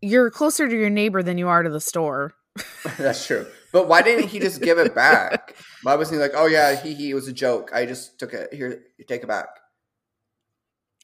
you're 0.00 0.30
closer 0.30 0.68
to 0.68 0.74
your 0.74 0.90
neighbor 0.90 1.22
than 1.22 1.38
you 1.38 1.48
are 1.48 1.62
to 1.62 1.70
the 1.70 1.80
store. 1.80 2.34
That's 2.98 3.26
true. 3.26 3.46
But 3.72 3.88
why 3.88 4.02
didn't 4.02 4.28
he 4.28 4.38
just 4.38 4.62
give 4.62 4.78
it 4.78 4.94
back? 4.94 5.56
Why 5.82 5.96
was 5.96 6.08
he 6.08 6.16
like, 6.16 6.32
"Oh 6.34 6.46
yeah, 6.46 6.80
he 6.80 6.94
he 6.94 7.10
it 7.10 7.14
was 7.14 7.28
a 7.28 7.32
joke. 7.32 7.70
I 7.74 7.84
just 7.84 8.18
took 8.18 8.32
it. 8.32 8.54
Here, 8.54 8.84
you 8.96 9.04
take 9.04 9.22
it 9.22 9.26
back." 9.28 9.48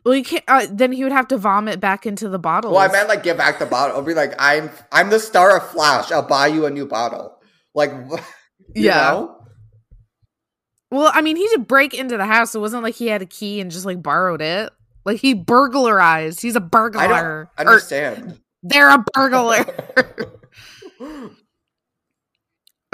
Well, 0.05 0.15
you 0.15 0.25
can't. 0.25 0.45
Uh, 0.49 0.67
then 0.71 0.93
he 0.93 1.03
would 1.03 1.13
have 1.13 1.29
to 1.29 1.37
vomit 1.37 1.79
back 1.79 2.07
into 2.07 2.29
the 2.29 2.39
bottle. 2.39 2.73
Well, 2.73 2.81
I 2.81 2.91
meant 2.91 3.09
like 3.09 3.23
give 3.23 3.37
back 3.37 3.59
the 3.59 3.67
bottle. 3.67 3.97
I'll 3.97 4.03
be 4.03 4.15
like, 4.15 4.35
"I'm 4.39 4.71
I'm 4.91 5.11
the 5.11 5.19
star 5.19 5.57
of 5.57 5.69
Flash. 5.71 6.11
I'll 6.11 6.27
buy 6.27 6.47
you 6.47 6.67
a 6.67 6.71
new 6.71 6.87
bottle." 6.87 7.39
Like, 7.75 7.93
yeah. 8.75 9.13
Know? 9.13 9.37
Well, 10.91 11.11
I 11.15 11.21
mean, 11.21 11.37
he 11.37 11.47
did 11.49 11.69
break 11.69 11.95
into 11.95 12.17
the 12.17 12.25
house. 12.25 12.55
It 12.55 12.61
wasn't 12.61 12.83
like 12.83 12.95
he 12.95 13.09
had 13.09 13.23
a 13.23 13.27
key 13.27 13.61
and 13.61 13.71
just 13.71 13.85
like 13.85 14.03
borrowed 14.03 14.43
it. 14.43 14.73
Like 15.05 15.21
he 15.21 15.35
burglarized. 15.35 16.41
He's 16.41 16.57
a 16.57 16.61
burglar. 16.61 17.51
I 17.57 17.61
understand. 17.61 18.33
Or, 18.33 18.37
They're 18.63 18.91
a 18.91 19.05
burglar. 19.15 19.65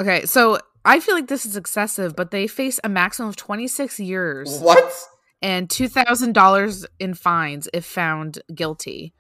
okay, 0.01 0.27
so 0.27 0.59
I 0.85 1.01
feel 1.01 1.15
like 1.15 1.29
this 1.29 1.47
is 1.47 1.57
excessive, 1.57 2.15
but 2.15 2.31
they 2.31 2.47
face 2.47 2.79
a 2.85 2.89
maximum 2.89 3.29
of 3.29 3.37
26 3.37 3.99
years 3.99 4.59
what? 4.61 4.95
And 5.43 5.69
$2,000 5.69 6.87
in 6.99 7.15
fines 7.15 7.69
if 7.73 7.85
found 7.85 8.39
guilty. 8.55 9.13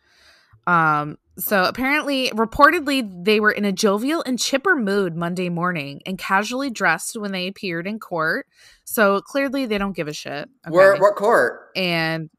Um, 0.66 1.18
so 1.38 1.64
apparently, 1.64 2.30
reportedly, 2.30 3.08
they 3.24 3.40
were 3.40 3.52
in 3.52 3.64
a 3.64 3.72
jovial 3.72 4.22
and 4.26 4.38
chipper 4.38 4.74
mood 4.74 5.14
Monday 5.14 5.48
morning 5.48 6.00
and 6.06 6.18
casually 6.18 6.70
dressed 6.70 7.16
when 7.16 7.32
they 7.32 7.46
appeared 7.46 7.86
in 7.86 8.00
court. 8.00 8.46
So 8.84 9.20
clearly, 9.20 9.66
they 9.66 9.78
don't 9.78 9.94
give 9.94 10.08
a 10.08 10.12
shit. 10.14 10.48
Where? 10.66 10.96
What 10.96 11.14
court? 11.14 11.70
and 11.76 12.30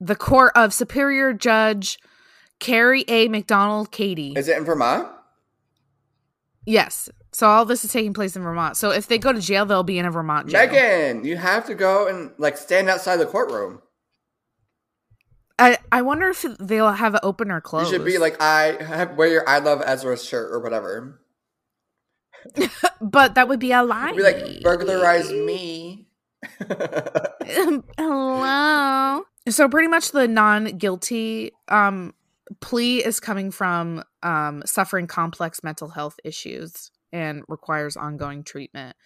the 0.00 0.16
court 0.16 0.52
of 0.54 0.74
Superior 0.74 1.32
Judge 1.32 1.98
Kerry 2.60 3.04
A. 3.08 3.28
McDonald-Cady. 3.28 4.34
Is 4.36 4.48
it 4.48 4.56
in 4.58 4.64
Vermont? 4.64 5.08
yes. 6.66 7.08
So 7.32 7.46
all 7.46 7.64
this 7.64 7.84
is 7.84 7.92
taking 7.92 8.14
place 8.14 8.36
in 8.36 8.42
Vermont. 8.42 8.76
So 8.76 8.90
if 8.90 9.06
they 9.06 9.18
go 9.18 9.32
to 9.32 9.40
jail, 9.40 9.66
they'll 9.66 9.82
be 9.82 9.98
in 9.98 10.06
a 10.06 10.10
Vermont 10.10 10.48
jail. 10.48 10.66
Megan, 10.66 11.24
you 11.24 11.36
have 11.36 11.66
to 11.66 11.74
go 11.74 12.06
and 12.06 12.32
like 12.38 12.56
stand 12.56 12.88
outside 12.88 13.16
the 13.16 13.26
courtroom. 13.26 13.82
I, 15.58 15.78
I 15.90 16.02
wonder 16.02 16.28
if 16.28 16.44
they'll 16.60 16.92
have 16.92 17.14
it 17.14 17.20
open 17.22 17.50
or 17.50 17.60
closed. 17.60 17.90
You 17.90 17.98
should 17.98 18.06
be 18.06 18.18
like 18.18 18.40
I 18.40 18.82
have 18.82 19.16
wear 19.16 19.28
your 19.28 19.48
I 19.48 19.58
love 19.58 19.82
Ezra 19.84 20.16
shirt 20.16 20.52
or 20.52 20.60
whatever. 20.60 21.20
but 23.00 23.34
that 23.34 23.48
would 23.48 23.58
be 23.58 23.72
a 23.72 23.82
lie. 23.82 24.12
Be 24.12 24.22
like 24.22 24.62
burglarize 24.62 25.32
me. 25.32 26.06
Hello. 27.98 29.24
So 29.48 29.68
pretty 29.68 29.88
much 29.88 30.12
the 30.12 30.28
non-guilty 30.28 31.50
um 31.68 32.14
plea 32.60 33.04
is 33.04 33.18
coming 33.18 33.50
from 33.50 34.04
um 34.22 34.62
suffering 34.64 35.08
complex 35.08 35.62
mental 35.64 35.88
health 35.88 36.20
issues 36.24 36.92
and 37.12 37.42
requires 37.48 37.96
ongoing 37.96 38.44
treatment. 38.44 38.96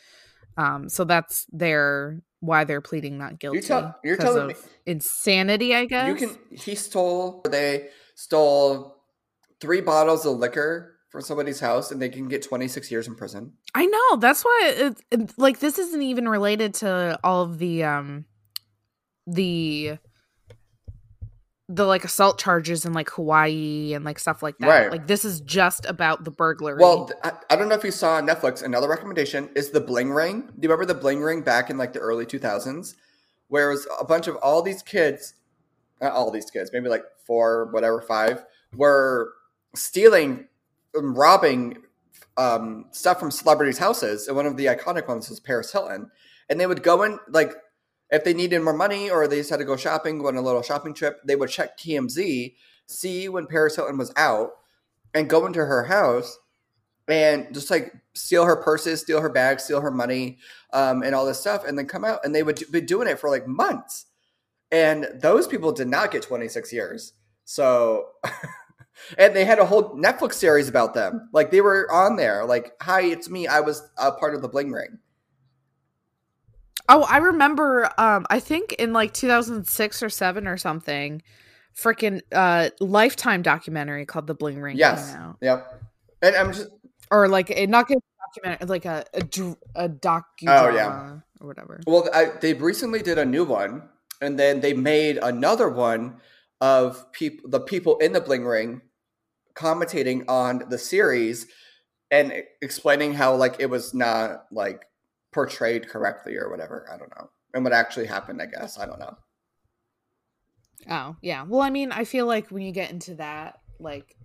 Um 0.56 0.88
so 0.88 1.04
that's 1.04 1.46
their 1.52 2.20
why 2.40 2.64
they're 2.64 2.80
pleading 2.80 3.18
not 3.18 3.38
guilty. 3.38 3.58
you 3.58 3.62
tell- 3.62 3.96
you're 4.04 4.16
telling 4.16 4.42
of 4.42 4.48
me- 4.48 4.54
insanity, 4.86 5.74
I 5.74 5.84
guess. 5.86 6.08
you 6.08 6.14
can 6.14 6.38
he 6.50 6.74
stole 6.74 7.42
they 7.48 7.88
stole 8.14 8.96
three 9.60 9.80
bottles 9.80 10.26
of 10.26 10.36
liquor 10.38 10.96
from 11.08 11.20
somebody's 11.20 11.60
house 11.60 11.90
and 11.92 12.00
they 12.02 12.08
can 12.08 12.26
get 12.26 12.42
26 12.42 12.90
years 12.90 13.06
in 13.06 13.14
prison. 13.14 13.52
I 13.74 13.86
know. 13.86 14.16
That's 14.16 14.42
why 14.42 14.72
it, 14.76 15.02
it- 15.10 15.38
like 15.38 15.60
this 15.60 15.78
isn't 15.78 16.02
even 16.02 16.28
related 16.28 16.74
to 16.74 17.18
all 17.22 17.42
of 17.44 17.58
the 17.58 17.84
um 17.84 18.24
the 19.26 19.98
the 21.68 21.87
like 21.87 22.05
assault 22.05 22.38
charges 22.38 22.85
in 22.85 22.92
like 22.92 23.09
Hawaii 23.11 23.94
and 23.94 24.05
like 24.05 24.18
stuff 24.18 24.42
like 24.42 24.59
that. 24.59 24.66
Right. 24.66 24.90
Like 24.90 25.07
this 25.07 25.25
is 25.25 25.40
just 25.40 25.87
about 25.87 26.25
the 26.25 26.31
burglary. 26.31 26.81
Well, 26.81 27.11
I, 27.22 27.33
I 27.51 27.57
don't 27.57 27.68
know 27.68 27.75
if 27.75 27.85
you 27.85 27.90
saw 27.90 28.16
on 28.16 28.27
Netflix. 28.27 28.62
Another 28.62 28.88
recommendation 28.88 29.48
is 29.55 29.70
the 29.70 29.81
Bling 29.81 30.11
Ring. 30.11 30.42
Do 30.42 30.46
you 30.61 30.68
remember 30.68 30.85
the 30.85 30.98
Bling 30.98 31.20
Ring 31.20 31.42
back 31.42 31.70
in 31.70 31.79
like 31.79 31.92
the 31.92 32.01
early 32.01 32.27
2000s, 32.27 32.94
where 33.48 33.70
it 33.70 33.75
was 33.75 33.87
a 34.01 34.05
bunch 34.05 34.27
of 34.27 34.37
all 34.37 34.62
these 34.62 34.83
kids, 34.83 35.35
not 36.01 36.12
all 36.12 36.31
these 36.31 36.51
kids, 36.51 36.70
maybe 36.72 36.88
like 36.88 37.05
four, 37.27 37.70
whatever, 37.72 38.01
five, 38.03 38.44
were 38.75 39.33
stealing, 39.75 40.48
and 40.94 41.16
robbing 41.16 41.79
um, 42.37 42.87
stuff 42.90 43.20
from 43.20 43.31
celebrities' 43.31 43.79
houses. 43.79 44.27
And 44.27 44.37
one 44.37 44.46
of 44.46 44.57
the 44.57 44.66
iconic 44.66 45.09
ones 45.09 45.29
was 45.29 45.40
Paris 45.40 45.72
Hilton. 45.72 46.11
And 46.48 46.61
they 46.61 46.66
would 46.66 46.83
go 46.83 47.03
in 47.03 47.18
like 47.29 47.55
if 48.12 48.25
they 48.25 48.35
needed 48.35 48.61
more 48.61 48.75
money 48.75 49.11
or 49.11 49.27
they 49.27 49.38
just 49.38 49.51
had 49.51 49.59
to 49.59 49.64
go 49.64 49.77
shopping, 49.77 50.18
go 50.18 50.29
on 50.29 50.37
a 50.37 50.42
little 50.42 50.62
shopping 50.62 50.92
trip, 50.92 51.20
they 51.25 51.35
would 51.35 51.48
check 51.48 51.79
TMZ, 51.79 52.55
see 52.87 53.29
when 53.29 53.46
Paris 53.46 53.75
Hilton 53.75 53.96
was 53.96 54.12
out, 54.16 54.51
and 55.14 55.31
go 55.31 55.46
into 55.46 55.64
her 55.64 55.85
house 55.85 56.38
and 57.09 57.53
just 57.53 57.70
like 57.70 57.92
steal 58.14 58.44
her 58.44 58.57
purses, 58.57 59.01
steal 59.01 59.22
her 59.22 59.31
bags, 59.31 59.64
steal 59.64 59.81
her 59.81 59.90
money, 59.90 60.38
um, 60.75 61.03
and 61.03 61.14
all 61.14 61.25
this 61.25 61.40
stuff, 61.40 61.64
and 61.66 61.77
then 61.79 61.87
come 61.87 62.05
out. 62.05 62.20
And 62.22 62.35
they 62.35 62.42
would 62.42 62.62
be 62.70 62.83
doing 62.83 63.09
it 63.09 63.18
for 63.18 63.31
like 63.31 63.46
months. 63.48 64.07
And 64.70 65.09
those 65.14 65.46
people 65.46 65.72
did 65.72 65.88
not 65.88 66.11
get 66.11 66.22
26 66.22 66.72
years. 66.72 67.14
So, 67.44 68.09
and 69.18 69.35
they 69.35 69.44
had 69.44 69.59
a 69.59 69.66
whole 69.66 69.96
Netflix 69.96 70.35
series 70.35 70.68
about 70.68 70.92
them. 70.92 71.31
Like 71.33 71.51
they 71.51 71.62
were 71.62 71.90
on 71.90 72.16
there, 72.16 72.44
like, 72.44 72.72
hi, 72.81 73.03
it's 73.03 73.31
me. 73.31 73.46
I 73.46 73.61
was 73.61 73.83
a 73.98 74.12
part 74.12 74.35
of 74.35 74.42
the 74.42 74.48
Bling 74.48 74.70
Ring. 74.70 74.98
Oh, 76.88 77.02
I 77.08 77.18
remember 77.18 77.90
um 77.98 78.26
I 78.30 78.40
think 78.40 78.72
in 78.74 78.92
like 78.92 79.14
2006 79.14 80.02
or 80.02 80.08
7 80.10 80.46
or 80.46 80.56
something 80.56 81.22
freaking 81.76 82.20
uh 82.32 82.70
lifetime 82.80 83.42
documentary 83.42 84.04
called 84.06 84.26
The 84.26 84.34
Bling 84.34 84.60
Ring 84.60 84.76
Yes. 84.76 85.14
Yep. 85.40 85.82
And 86.22 86.36
I'm 86.36 86.52
just, 86.52 86.68
Or 87.10 87.28
like 87.28 87.50
a 87.50 87.66
not 87.66 87.90
a 87.90 87.96
documentary 88.36 88.66
like 88.66 88.84
a 88.84 89.04
a, 89.14 89.20
a 89.74 89.88
docu 89.88 90.22
Oh, 90.48 90.68
yeah. 90.70 91.18
or 91.40 91.46
whatever. 91.46 91.80
Well, 91.86 92.08
I, 92.14 92.26
they 92.40 92.54
recently 92.54 93.02
did 93.02 93.18
a 93.18 93.24
new 93.24 93.44
one, 93.44 93.88
and 94.20 94.38
then 94.38 94.60
they 94.60 94.72
made 94.74 95.18
another 95.18 95.68
one 95.68 96.20
of 96.60 97.10
people, 97.12 97.50
the 97.50 97.60
people 97.60 97.98
in 97.98 98.12
the 98.12 98.20
Bling 98.20 98.44
Ring, 98.44 98.82
commentating 99.54 100.24
on 100.28 100.62
the 100.68 100.78
series 100.78 101.46
and 102.10 102.32
explaining 102.60 103.14
how 103.14 103.34
like 103.34 103.56
it 103.58 103.68
was 103.68 103.92
not 103.94 104.44
like 104.52 104.84
portrayed 105.32 105.88
correctly 105.88 106.36
or 106.36 106.50
whatever. 106.50 106.86
I 106.92 106.96
don't 106.96 107.10
know, 107.16 107.30
and 107.54 107.64
what 107.64 107.72
actually 107.72 108.06
happened. 108.06 108.40
I 108.42 108.46
guess 108.46 108.78
I 108.78 108.86
don't 108.86 108.98
know. 109.00 109.16
Oh, 110.90 111.16
yeah. 111.22 111.44
Well, 111.46 111.60
I 111.60 111.70
mean, 111.70 111.92
I 111.92 112.04
feel 112.04 112.26
like 112.26 112.48
when 112.50 112.62
you 112.62 112.72
get 112.72 112.90
into 112.90 113.14
that, 113.16 113.58
like 113.78 114.16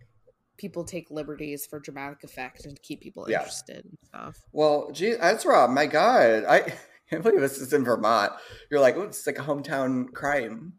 people 0.58 0.84
take 0.84 1.12
liberties 1.12 1.68
for 1.68 1.80
dramatic 1.80 2.24
effect 2.24 2.66
and 2.66 2.82
keep 2.82 3.00
people 3.02 3.28
Yeah. 3.30 3.40
interested 3.40 3.86
and 3.86 3.98
stuff. 4.06 4.38
Well, 4.52 4.90
gee, 4.92 5.14
Ezra, 5.20 5.68
my 5.68 5.86
God, 5.86 6.46
I 6.46 6.74
can't 7.10 7.22
believe 7.24 7.42
this 7.42 7.60
is 7.60 7.74
in 7.74 7.84
Vermont. 7.84 8.34
You're 8.72 8.80
like, 8.80 8.98
oh, 8.98 9.04
it's 9.04 9.28
like 9.28 9.38
a 9.38 9.44
hometown 9.44 10.12
crime. 10.14 10.74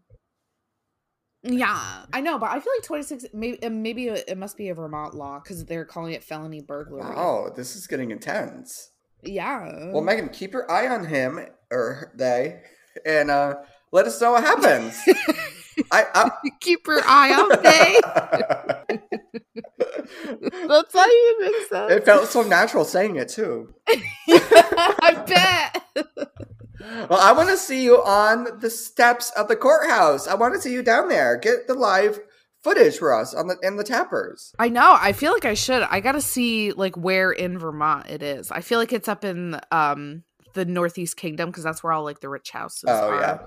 Yeah, 1.44 2.06
I 2.12 2.20
know, 2.20 2.38
but 2.38 2.50
I 2.50 2.58
feel 2.58 2.72
like 2.76 2.82
26 2.82 3.26
maybe 3.32 3.62
uh, 3.62 3.70
maybe 3.70 4.08
it 4.08 4.36
must 4.36 4.56
be 4.56 4.70
a 4.70 4.74
Vermont 4.74 5.14
law 5.14 5.38
cuz 5.38 5.64
they're 5.64 5.84
calling 5.84 6.12
it 6.12 6.24
felony 6.24 6.60
burglary. 6.60 7.02
Wow, 7.14 7.52
this 7.54 7.76
is 7.76 7.86
getting 7.86 8.10
intense. 8.10 8.90
Yeah. 9.22 9.90
Well, 9.92 10.02
Megan, 10.02 10.28
keep 10.28 10.52
your 10.52 10.70
eye 10.70 10.88
on 10.88 11.04
him 11.04 11.40
or 11.70 12.12
they, 12.14 12.61
and 13.04 13.31
uh, 13.31 13.57
let 13.92 14.07
us 14.07 14.20
know 14.20 14.33
what 14.33 14.44
happens. 14.44 14.98
I, 15.92 16.04
I 16.14 16.31
keep 16.61 16.87
your 16.87 17.00
eye 17.04 17.33
on 17.33 17.48
they. 17.62 17.96
That's 20.66 20.92
how 20.92 21.07
you 21.07 21.37
make 21.40 21.68
sense. 21.68 21.92
it 21.92 22.04
felt 22.04 22.28
so 22.28 22.42
natural 22.42 22.85
saying 22.85 23.16
it 23.16 23.28
too. 23.28 23.74
I 23.88 25.22
bet. 25.26 25.85
Well, 27.11 27.20
I 27.20 27.33
want 27.33 27.48
to 27.50 27.57
see 27.57 27.85
you 27.85 28.02
on 28.02 28.61
the 28.61 28.70
steps 28.70 29.31
of 29.37 29.48
the 29.48 29.57
courthouse. 29.57 30.26
I 30.26 30.35
want 30.35 30.54
to 30.54 30.61
see 30.61 30.72
you 30.72 30.83
down 30.83 31.09
there. 31.09 31.37
Get 31.37 31.66
the 31.66 31.74
live 31.74 32.20
footage 32.62 32.99
for 32.99 33.14
us 33.14 33.35
on 33.35 33.47
the 33.49 33.57
in 33.62 33.77
the 33.77 33.85
tappers. 33.85 34.55
I 34.59 34.68
know. 34.68 34.97
I 35.01 35.12
feel 35.12 35.33
like 35.33 35.44
I 35.44 35.55
should. 35.55 35.83
I 35.83 36.01
got 36.01 36.12
to 36.12 36.21
see 36.21 36.73
like 36.73 36.97
where 36.97 37.31
in 37.33 37.59
Vermont 37.59 38.09
it 38.11 38.23
is. 38.23 38.51
I 38.51 38.61
feel 38.61 38.79
like 38.79 38.92
it's 38.92 39.09
up 39.09 39.25
in 39.25 39.61
um 39.71 40.23
the 40.55 40.64
Northeast 40.64 41.16
Kingdom 41.16 41.51
because 41.51 41.64
that's 41.64 41.83
where 41.83 41.92
all 41.92 42.05
like 42.05 42.21
the 42.21 42.29
rich 42.29 42.51
houses 42.51 42.85
Oh 42.88 43.09
are. 43.11 43.21
yeah. 43.21 43.38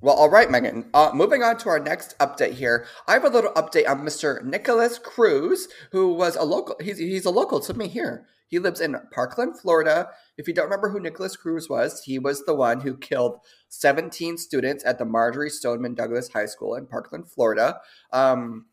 Well, 0.00 0.16
all 0.16 0.30
right, 0.30 0.50
Megan. 0.50 0.86
Uh, 0.92 1.12
moving 1.14 1.44
on 1.44 1.58
to 1.58 1.68
our 1.68 1.78
next 1.78 2.18
update 2.18 2.54
here. 2.54 2.86
I 3.06 3.12
have 3.12 3.24
a 3.24 3.28
little 3.28 3.52
update 3.52 3.88
on 3.88 4.00
Mr. 4.00 4.42
Nikolas 4.42 4.98
Cruz, 4.98 5.68
who 5.92 6.12
was 6.14 6.34
a 6.34 6.42
local. 6.42 6.74
He's 6.80 6.98
he's 6.98 7.24
a 7.24 7.30
local 7.30 7.60
to 7.60 7.74
me 7.74 7.86
here. 7.86 8.26
He 8.48 8.58
lives 8.58 8.80
in 8.80 8.96
Parkland, 9.12 9.60
Florida. 9.60 10.08
If 10.38 10.48
you 10.48 10.54
don't 10.54 10.64
remember 10.64 10.88
who 10.88 11.00
Nikolas 11.00 11.36
Cruz 11.36 11.68
was, 11.68 12.02
he 12.04 12.18
was 12.18 12.44
the 12.44 12.54
one 12.54 12.80
who 12.80 12.96
killed 12.96 13.40
17 13.68 14.38
students 14.38 14.84
at 14.84 14.98
the 14.98 15.04
Marjory 15.04 15.50
Stoneman 15.50 15.94
Douglas 15.94 16.28
High 16.32 16.46
School 16.46 16.74
in 16.74 16.86
Parkland, 16.86 17.30
Florida. 17.30 17.80
Um, 18.12 18.66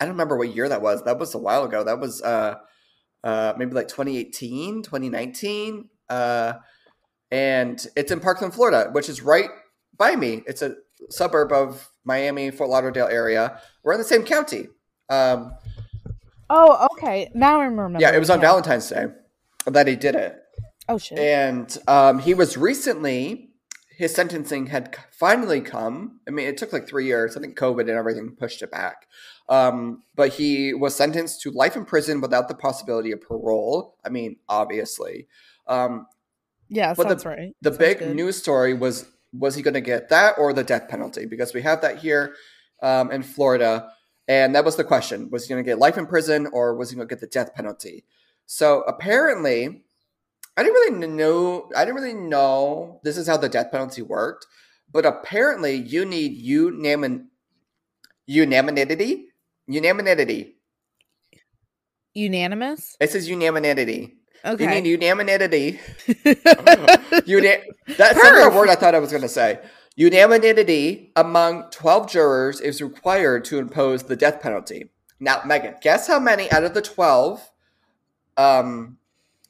I 0.00 0.04
don't 0.04 0.14
remember 0.14 0.36
what 0.36 0.54
year 0.54 0.68
that 0.68 0.82
was. 0.82 1.02
That 1.04 1.18
was 1.18 1.34
a 1.34 1.38
while 1.38 1.64
ago. 1.64 1.82
That 1.82 1.98
was 1.98 2.22
uh, 2.22 2.56
uh, 3.24 3.54
maybe 3.56 3.72
like 3.72 3.88
2018, 3.88 4.82
2019. 4.82 5.88
Uh, 6.08 6.54
and 7.30 7.86
it's 7.96 8.12
in 8.12 8.20
Parkland, 8.20 8.54
Florida, 8.54 8.90
which 8.92 9.08
is 9.08 9.22
right 9.22 9.48
by 9.96 10.14
me. 10.14 10.42
It's 10.46 10.62
a 10.62 10.76
suburb 11.10 11.52
of 11.52 11.88
Miami, 12.04 12.50
Fort 12.50 12.70
Lauderdale 12.70 13.08
area. 13.08 13.60
We're 13.82 13.92
in 13.94 13.98
the 13.98 14.04
same 14.04 14.24
county. 14.24 14.68
Um, 15.08 15.52
Oh, 16.50 16.86
okay. 16.92 17.30
Now 17.34 17.60
I 17.60 17.64
remember. 17.64 17.98
yeah, 18.00 18.14
it 18.14 18.18
was 18.18 18.30
on 18.30 18.40
Valentine's 18.40 18.88
Day 18.88 19.06
that 19.70 19.86
he 19.86 19.96
did 19.96 20.14
it. 20.14 20.36
Oh 20.88 20.98
shit. 20.98 21.18
And 21.18 21.76
um, 21.86 22.18
he 22.20 22.34
was 22.34 22.56
recently, 22.56 23.50
his 23.90 24.14
sentencing 24.14 24.66
had 24.66 24.96
finally 25.10 25.60
come. 25.60 26.20
I 26.26 26.30
mean, 26.30 26.46
it 26.46 26.56
took 26.56 26.72
like 26.72 26.88
three 26.88 27.06
years. 27.06 27.36
I 27.36 27.40
think 27.40 27.58
COVID 27.58 27.80
and 27.82 27.90
everything 27.90 28.36
pushed 28.38 28.62
it 28.62 28.70
back. 28.70 29.06
Um, 29.48 30.02
but 30.14 30.34
he 30.34 30.74
was 30.74 30.94
sentenced 30.94 31.40
to 31.42 31.50
life 31.50 31.76
in 31.76 31.84
prison 31.84 32.20
without 32.20 32.48
the 32.48 32.54
possibility 32.54 33.12
of 33.12 33.20
parole. 33.20 33.96
I 34.04 34.08
mean, 34.10 34.36
obviously. 34.48 35.26
Um, 35.66 36.06
yeah, 36.68 36.94
but 36.94 37.08
the- 37.08 37.28
right. 37.28 37.56
the 37.62 37.70
Sounds 37.70 37.78
big 37.78 37.98
good. 37.98 38.14
news 38.16 38.36
story 38.36 38.74
was 38.74 39.06
was 39.32 39.54
he 39.54 39.62
going 39.62 39.74
to 39.74 39.80
get 39.82 40.08
that 40.08 40.38
or 40.38 40.52
the 40.52 40.64
death 40.64 40.88
penalty? 40.88 41.26
Because 41.26 41.52
we 41.52 41.60
have 41.62 41.82
that 41.82 41.98
here 41.98 42.34
um, 42.82 43.10
in 43.10 43.22
Florida, 43.22 43.90
and 44.26 44.54
that 44.54 44.64
was 44.64 44.76
the 44.76 44.84
question: 44.84 45.28
was 45.30 45.44
he 45.44 45.48
going 45.48 45.62
to 45.62 45.68
get 45.68 45.78
life 45.78 45.98
in 45.98 46.06
prison 46.06 46.46
or 46.52 46.74
was 46.76 46.90
he 46.90 46.96
going 46.96 47.08
to 47.08 47.14
get 47.14 47.20
the 47.20 47.26
death 47.26 47.54
penalty? 47.54 48.04
So 48.50 48.80
apparently, 48.88 49.82
I 50.56 50.62
didn't 50.62 50.72
really 50.72 51.06
know. 51.06 51.70
I 51.76 51.84
didn't 51.84 52.00
really 52.00 52.14
know 52.14 52.98
this 53.04 53.18
is 53.18 53.26
how 53.26 53.36
the 53.36 53.48
death 53.48 53.70
penalty 53.70 54.00
worked, 54.00 54.46
but 54.90 55.04
apparently, 55.04 55.74
you 55.74 56.06
need 56.06 56.32
unanimity. 56.32 57.24
Unanimity. 58.26 59.26
Unanimity. 59.66 60.56
Unanimous. 62.14 62.96
It 62.98 63.10
says 63.10 63.28
unanimity. 63.28 64.16
Okay. 64.42 64.64
You 64.64 64.70
need 64.80 64.86
unanimity. 64.86 65.78
Una- 66.26 67.58
that's 67.98 68.18
another 68.18 68.50
Perf. 68.50 68.54
word 68.54 68.70
I 68.70 68.76
thought 68.76 68.94
I 68.94 68.98
was 68.98 69.10
going 69.10 69.22
to 69.22 69.28
say. 69.28 69.58
Unanimity 69.96 71.12
among 71.16 71.68
12 71.70 72.10
jurors 72.10 72.60
is 72.60 72.80
required 72.80 73.44
to 73.46 73.58
impose 73.58 74.04
the 74.04 74.16
death 74.16 74.40
penalty. 74.40 74.88
Now, 75.20 75.42
Megan, 75.44 75.74
guess 75.82 76.06
how 76.06 76.18
many 76.18 76.50
out 76.50 76.64
of 76.64 76.72
the 76.72 76.80
12 76.80 77.46
um, 78.38 78.96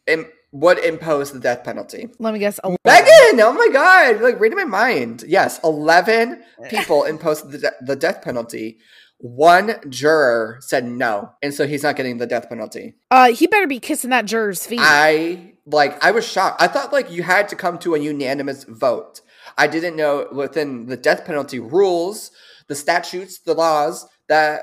im- 0.07 0.27
would 0.51 0.79
impose 0.79 1.31
the 1.31 1.39
death 1.41 1.63
penalty? 1.63 2.09
Let 2.19 2.33
me 2.33 2.41
guess. 2.41 2.59
11. 2.65 2.79
Megan, 2.85 3.41
oh 3.41 3.53
my 3.53 3.69
God, 3.73 4.19
you're 4.19 4.31
like 4.31 4.41
reading 4.41 4.57
my 4.57 4.65
mind. 4.65 5.25
Yes, 5.29 5.61
11 5.63 6.43
people 6.71 7.05
imposed 7.05 7.51
the, 7.51 7.59
de- 7.59 7.73
the 7.83 7.97
death 7.97 8.23
penalty. 8.23 8.79
One 9.19 9.75
juror 9.91 10.59
said 10.61 10.85
no, 10.85 11.33
and 11.43 11.53
so 11.53 11.67
he's 11.67 11.83
not 11.83 11.97
getting 11.97 12.19
the 12.19 12.27
death 12.27 12.49
penalty. 12.49 12.95
Uh, 13.11 13.33
he 13.33 13.49
better 13.49 13.67
be 13.67 13.81
kissing 13.81 14.11
that 14.11 14.27
juror's 14.27 14.65
feet. 14.65 14.79
I 14.81 15.55
like 15.67 16.03
I 16.05 16.13
was 16.13 16.27
shocked. 16.27 16.63
I 16.63 16.69
thought 16.69 16.93
like 16.93 17.11
you 17.11 17.25
had 17.25 17.49
to 17.49 17.57
come 17.57 17.79
to 17.81 17.97
a 17.97 17.99
unanimous 17.99 18.63
vote. 18.63 19.21
I 19.57 19.67
didn't 19.67 19.97
know 19.97 20.29
within 20.31 20.87
the 20.87 20.97
death 20.97 21.25
penalty 21.25 21.59
rules, 21.59 22.31
the 22.69 22.77
statutes, 22.77 23.41
the 23.41 23.55
laws 23.55 24.07
that 24.29 24.61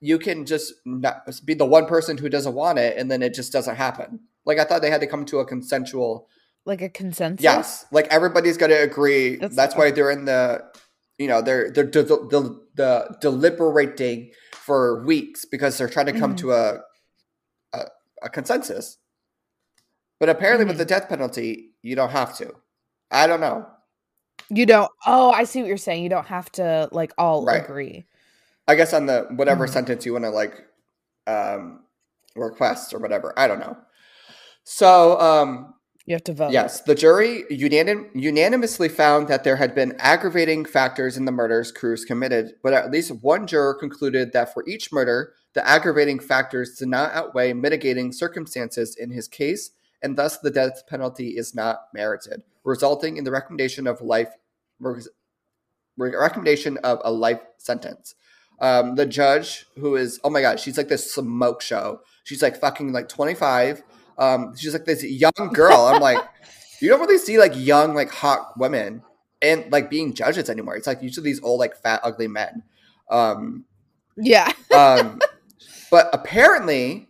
you 0.00 0.18
can 0.18 0.46
just 0.46 0.74
be 1.44 1.54
the 1.54 1.66
one 1.66 1.86
person 1.86 2.16
who 2.16 2.28
doesn't 2.28 2.54
want 2.54 2.78
it 2.78 2.96
and 2.96 3.10
then 3.10 3.22
it 3.22 3.34
just 3.34 3.52
doesn't 3.52 3.76
happen. 3.76 4.20
Like 4.46 4.58
I 4.58 4.64
thought 4.64 4.80
they 4.82 4.90
had 4.90 5.00
to 5.02 5.06
come 5.06 5.24
to 5.26 5.38
a 5.40 5.44
consensual 5.46 6.28
like 6.66 6.82
a 6.82 6.88
consensus. 6.88 7.42
Yes, 7.42 7.86
like 7.90 8.06
everybody's 8.08 8.56
going 8.58 8.70
to 8.70 8.82
agree. 8.82 9.36
That's, 9.36 9.56
That's- 9.56 9.78
why 9.78 9.90
they're 9.90 10.10
in 10.10 10.24
the, 10.26 10.62
you 11.18 11.26
know, 11.26 11.40
they're 11.42 11.70
they're 11.70 11.84
de- 11.84 12.02
de- 12.04 12.56
the 12.74 13.16
deliberating 13.20 14.30
for 14.52 15.02
weeks 15.04 15.44
because 15.44 15.76
they're 15.78 15.88
trying 15.88 16.06
to 16.06 16.12
come 16.12 16.34
Mhm. 16.34 16.38
to 16.38 16.52
a, 16.52 16.78
a 17.72 17.86
a 18.22 18.28
consensus. 18.28 18.98
But 20.18 20.28
apparently, 20.28 20.66
with 20.66 20.74
Mhm. 20.76 20.78
the 20.78 20.84
death 20.84 21.08
penalty, 21.08 21.70
you 21.82 21.96
don't 21.96 22.10
have 22.10 22.36
to. 22.38 22.54
I 23.10 23.26
don't 23.26 23.40
know. 23.40 23.66
You 24.50 24.66
don't. 24.66 24.90
Oh, 25.06 25.30
I 25.32 25.44
see 25.44 25.60
what 25.60 25.68
you're 25.68 25.76
saying. 25.78 26.02
You 26.02 26.10
don't 26.10 26.26
have 26.26 26.50
to 26.52 26.88
like 26.92 27.12
all 27.16 27.44
Right. 27.44 27.62
agree. 27.64 28.04
I 28.68 28.74
guess 28.74 28.92
on 28.92 29.06
the 29.06 29.26
whatever 29.30 29.66
Mhm. 29.66 29.72
sentence 29.72 30.06
you 30.06 30.12
want 30.12 30.24
to 30.24 30.30
like 30.30 30.54
um 31.26 31.84
request 32.36 32.94
or 32.94 32.98
whatever. 32.98 33.32
I 33.36 33.46
don't 33.48 33.58
know. 33.60 33.76
So 34.64 35.20
um 35.20 35.74
You 36.06 36.14
have 36.14 36.24
to 36.24 36.32
vote. 36.32 36.52
Yes, 36.52 36.80
the 36.82 36.94
jury 36.94 37.44
unanim- 37.50 38.10
unanimously 38.14 38.88
found 38.88 39.28
that 39.28 39.44
there 39.44 39.56
had 39.56 39.74
been 39.74 39.94
aggravating 39.98 40.64
factors 40.64 41.16
in 41.16 41.24
the 41.24 41.32
murders 41.32 41.70
Cruz 41.72 42.04
committed, 42.04 42.54
but 42.62 42.72
at 42.72 42.90
least 42.90 43.10
one 43.22 43.46
juror 43.46 43.74
concluded 43.74 44.32
that 44.32 44.52
for 44.54 44.64
each 44.66 44.92
murder, 44.92 45.34
the 45.52 45.66
aggravating 45.66 46.18
factors 46.20 46.76
did 46.78 46.88
not 46.88 47.12
outweigh 47.12 47.52
mitigating 47.52 48.12
circumstances 48.12 48.96
in 48.96 49.10
his 49.10 49.28
case, 49.28 49.70
and 50.02 50.16
thus 50.16 50.38
the 50.38 50.50
death 50.50 50.84
penalty 50.88 51.36
is 51.36 51.54
not 51.54 51.88
merited, 51.92 52.42
resulting 52.64 53.16
in 53.16 53.24
the 53.24 53.30
recommendation 53.32 53.86
of 53.86 54.00
life 54.00 54.30
re- 54.78 55.02
recommendation 55.96 56.78
of 56.78 57.00
a 57.04 57.12
life 57.12 57.40
sentence. 57.58 58.14
Um, 58.60 58.94
the 58.94 59.06
judge, 59.06 59.66
who 59.78 59.96
is 59.96 60.20
oh 60.24 60.30
my 60.30 60.40
god, 60.40 60.60
she's 60.60 60.76
like 60.76 60.88
this 60.88 61.12
smoke 61.12 61.62
show. 61.62 62.00
She's 62.24 62.42
like 62.42 62.60
fucking 62.60 62.92
like 62.92 63.08
twenty 63.08 63.34
five. 63.34 63.82
Um, 64.18 64.54
she's 64.56 64.72
like 64.74 64.84
this 64.84 65.02
young 65.02 65.32
girl. 65.52 65.86
I'm 65.86 66.00
like, 66.00 66.18
you 66.80 66.88
don't 66.88 67.00
really 67.00 67.18
see 67.18 67.38
like 67.38 67.52
young 67.56 67.94
like 67.94 68.10
hot 68.10 68.58
women 68.58 69.02
and 69.40 69.70
like 69.72 69.88
being 69.88 70.12
judges 70.12 70.50
anymore. 70.50 70.76
It's 70.76 70.86
like 70.86 71.02
usually 71.02 71.24
these 71.24 71.42
old 71.42 71.58
like 71.58 71.74
fat 71.76 72.00
ugly 72.02 72.28
men. 72.28 72.62
Um, 73.10 73.64
Yeah. 74.16 74.52
um, 74.74 75.20
but 75.90 76.10
apparently, 76.12 77.08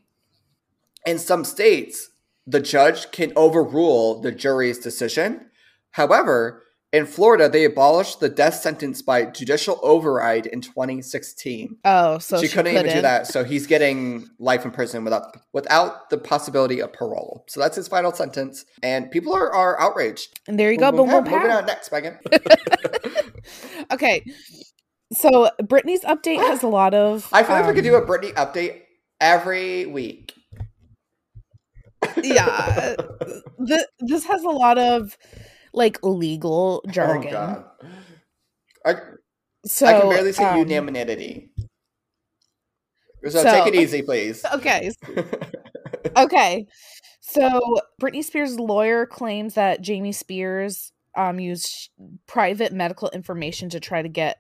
in 1.05 1.19
some 1.19 1.45
states, 1.45 2.11
the 2.47 2.61
judge 2.61 3.11
can 3.11 3.33
overrule 3.37 4.21
the 4.21 4.33
jury's 4.33 4.79
decision. 4.79 5.51
However, 5.93 6.63
in 6.93 7.07
Florida, 7.07 7.49
they 7.49 7.65
abolished 7.65 8.19
the 8.21 8.29
death 8.29 8.55
sentence 8.55 9.01
by 9.01 9.25
judicial 9.27 9.79
override 9.83 10.47
in 10.47 10.61
2016. 10.61 11.77
Oh, 11.85 12.19
so 12.19 12.41
she, 12.41 12.49
couldn't, 12.49 12.73
even 12.75 12.93
do 12.93 13.03
that, 13.03 13.29
so 13.29 13.45
he's 13.45 13.67
getting 13.67 14.29
life 14.39 14.65
in 14.65 14.73
prison 14.73 15.05
without 15.05 15.37
without 15.53 16.11
the 16.11 16.19
possibility 16.19 16.81
of 16.81 16.93
parole. 16.93 17.45
So 17.49 17.61
that's 17.61 17.77
his 17.77 17.87
final 17.87 18.13
sentence, 18.13 18.65
and 18.83 19.11
people 19.11 19.33
are, 19.33 19.53
are 19.53 19.81
outraged. 19.81 20.41
And 20.49 20.59
there 20.59 20.73
you 20.73 20.79
go. 20.79 20.91
Boom, 20.91 21.09
boom, 21.09 21.25
Moving 21.25 21.51
on 21.51 21.67
next, 21.67 21.93
Megan. 21.93 22.19
Okay. 23.91 24.25
So 25.13 25.51
Britney's 25.63 26.03
update 26.03 26.39
has 26.39 26.63
a 26.63 26.69
lot 26.69 26.95
of. 26.95 27.29
I 27.33 27.43
feel 27.43 27.57
like 27.57 27.67
we 27.67 27.75
could 27.75 27.87
um, 27.87 27.93
do 27.93 27.95
a 27.97 28.07
Britney 28.07 28.33
update 28.35 28.83
every 29.21 29.87
week. 29.87 30.35
yeah. 32.23 32.97
The, 33.63 33.87
this 33.99 34.25
has 34.25 34.43
a 34.43 34.49
lot 34.49 34.79
of 34.79 35.19
like 35.73 35.99
legal 36.03 36.85
jargon. 36.91 37.29
Oh 37.29 37.33
god. 37.33 37.65
I, 38.85 38.95
So 39.67 39.87
I 39.87 40.01
can 40.01 40.09
barely 40.11 40.33
say 40.33 40.45
um, 40.45 40.59
unanimity. 40.59 41.53
So, 43.25 43.29
so- 43.31 43.43
take 43.45 43.75
it 43.75 43.75
easy, 43.79 44.03
please. 44.03 44.45
Okay. 44.55 44.91
Okay. 46.17 46.67
So 47.21 47.79
Britney 48.03 48.25
Spears' 48.25 48.59
lawyer 48.59 49.07
claims 49.07 49.55
that 49.55 49.81
Jamie 49.83 50.13
Spears 50.13 50.93
um 51.17 51.39
used 51.39 51.67
sh- 51.69 51.89
private 52.27 52.73
medical 52.73 53.11
information 53.11 53.69
to 53.71 53.81
try 53.81 54.01
to 54.03 54.09
get 54.09 54.39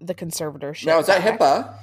the 0.00 0.14
conservatorship. 0.14 0.86
now 0.86 0.98
is 0.98 1.06
that 1.06 1.24
back. 1.24 1.38
HIPAA? 1.38 1.74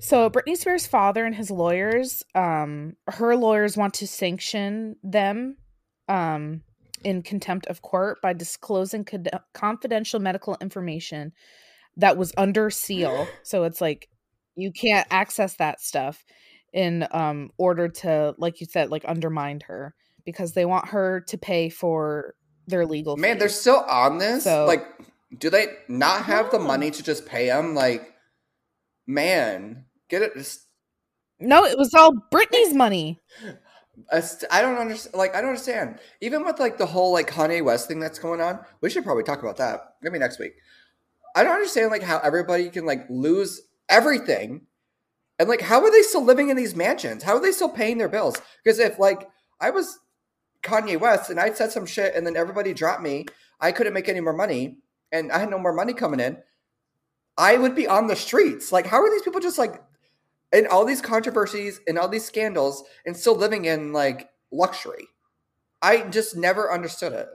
So 0.00 0.28
Britney 0.28 0.56
Spears' 0.56 0.86
father 0.86 1.24
and 1.24 1.34
his 1.34 1.50
lawyers, 1.50 2.22
um, 2.34 2.94
her 3.08 3.36
lawyers 3.36 3.76
want 3.76 3.94
to 3.94 4.06
sanction 4.06 4.96
them, 5.02 5.56
um, 6.08 6.62
in 7.04 7.22
contempt 7.22 7.66
of 7.66 7.82
court 7.82 8.18
by 8.22 8.32
disclosing 8.32 9.04
cod- 9.04 9.28
confidential 9.54 10.20
medical 10.20 10.56
information 10.60 11.32
that 11.96 12.16
was 12.16 12.32
under 12.36 12.70
seal. 12.70 13.28
So 13.42 13.64
it's 13.64 13.80
like 13.80 14.08
you 14.54 14.72
can't 14.72 15.06
access 15.10 15.56
that 15.56 15.80
stuff 15.80 16.24
in 16.72 17.06
um 17.10 17.50
order 17.58 17.88
to, 17.88 18.34
like 18.38 18.60
you 18.60 18.66
said, 18.66 18.90
like 18.90 19.04
undermine 19.06 19.60
her 19.66 19.94
because 20.24 20.52
they 20.52 20.64
want 20.64 20.88
her 20.88 21.20
to 21.28 21.38
pay 21.38 21.68
for 21.68 22.34
their 22.66 22.86
legal. 22.86 23.16
Man, 23.16 23.38
they're 23.38 23.48
still 23.48 23.84
on 23.88 24.18
this. 24.18 24.44
So- 24.44 24.66
like, 24.66 24.86
do 25.36 25.50
they 25.50 25.66
not 25.88 26.24
have 26.24 26.50
the 26.50 26.58
money 26.58 26.90
to 26.90 27.02
just 27.02 27.26
pay 27.26 27.46
them? 27.46 27.74
Like, 27.74 28.12
man, 29.06 29.86
get 30.08 30.22
it. 30.22 30.34
Just, 30.36 30.66
no, 31.40 31.64
it 31.64 31.78
was 31.78 31.92
all 31.94 32.12
Britney's 32.32 32.74
money. 32.74 33.18
I 34.10 34.62
don't 34.62 34.78
understand. 34.78 35.14
Like, 35.14 35.34
I 35.34 35.40
don't 35.40 35.50
understand. 35.50 35.98
Even 36.20 36.44
with 36.44 36.58
like 36.58 36.78
the 36.78 36.86
whole 36.86 37.12
like 37.12 37.30
Kanye 37.30 37.62
West 37.62 37.88
thing 37.88 38.00
that's 38.00 38.18
going 38.18 38.40
on, 38.40 38.60
we 38.80 38.90
should 38.90 39.04
probably 39.04 39.22
talk 39.22 39.42
about 39.42 39.58
that. 39.58 39.94
Maybe 40.02 40.18
next 40.18 40.38
week. 40.38 40.54
I 41.34 41.44
don't 41.44 41.54
understand 41.54 41.90
like 41.90 42.02
how 42.02 42.18
everybody 42.18 42.68
can 42.70 42.86
like 42.86 43.06
lose 43.08 43.62
everything, 43.88 44.66
and 45.38 45.48
like 45.48 45.60
how 45.60 45.82
are 45.82 45.90
they 45.90 46.02
still 46.02 46.24
living 46.24 46.48
in 46.48 46.56
these 46.56 46.74
mansions? 46.74 47.22
How 47.22 47.34
are 47.34 47.40
they 47.40 47.52
still 47.52 47.68
paying 47.68 47.98
their 47.98 48.08
bills? 48.08 48.40
Because 48.62 48.78
if 48.78 48.98
like 48.98 49.28
I 49.60 49.70
was 49.70 49.98
Kanye 50.62 50.98
West 50.98 51.30
and 51.30 51.40
I 51.40 51.52
said 51.52 51.72
some 51.72 51.86
shit 51.86 52.14
and 52.14 52.26
then 52.26 52.36
everybody 52.36 52.72
dropped 52.72 53.02
me, 53.02 53.26
I 53.60 53.72
couldn't 53.72 53.94
make 53.94 54.08
any 54.08 54.20
more 54.20 54.32
money, 54.32 54.78
and 55.10 55.30
I 55.32 55.38
had 55.38 55.50
no 55.50 55.58
more 55.58 55.72
money 55.72 55.92
coming 55.92 56.20
in. 56.20 56.38
I 57.38 57.56
would 57.56 57.74
be 57.74 57.86
on 57.86 58.08
the 58.08 58.16
streets. 58.16 58.72
Like, 58.72 58.86
how 58.86 59.02
are 59.02 59.10
these 59.10 59.22
people 59.22 59.40
just 59.40 59.58
like 59.58 59.82
in 60.52 60.66
all 60.66 60.84
these 60.84 61.00
controversies 61.00 61.80
and 61.86 61.98
all 61.98 62.08
these 62.08 62.24
scandals 62.24 62.84
and 63.06 63.16
still 63.16 63.36
living 63.36 63.64
in 63.64 63.92
like 63.92 64.28
luxury? 64.52 65.06
I 65.80 66.02
just 66.02 66.36
never 66.36 66.72
understood 66.72 67.12
it. 67.12 67.28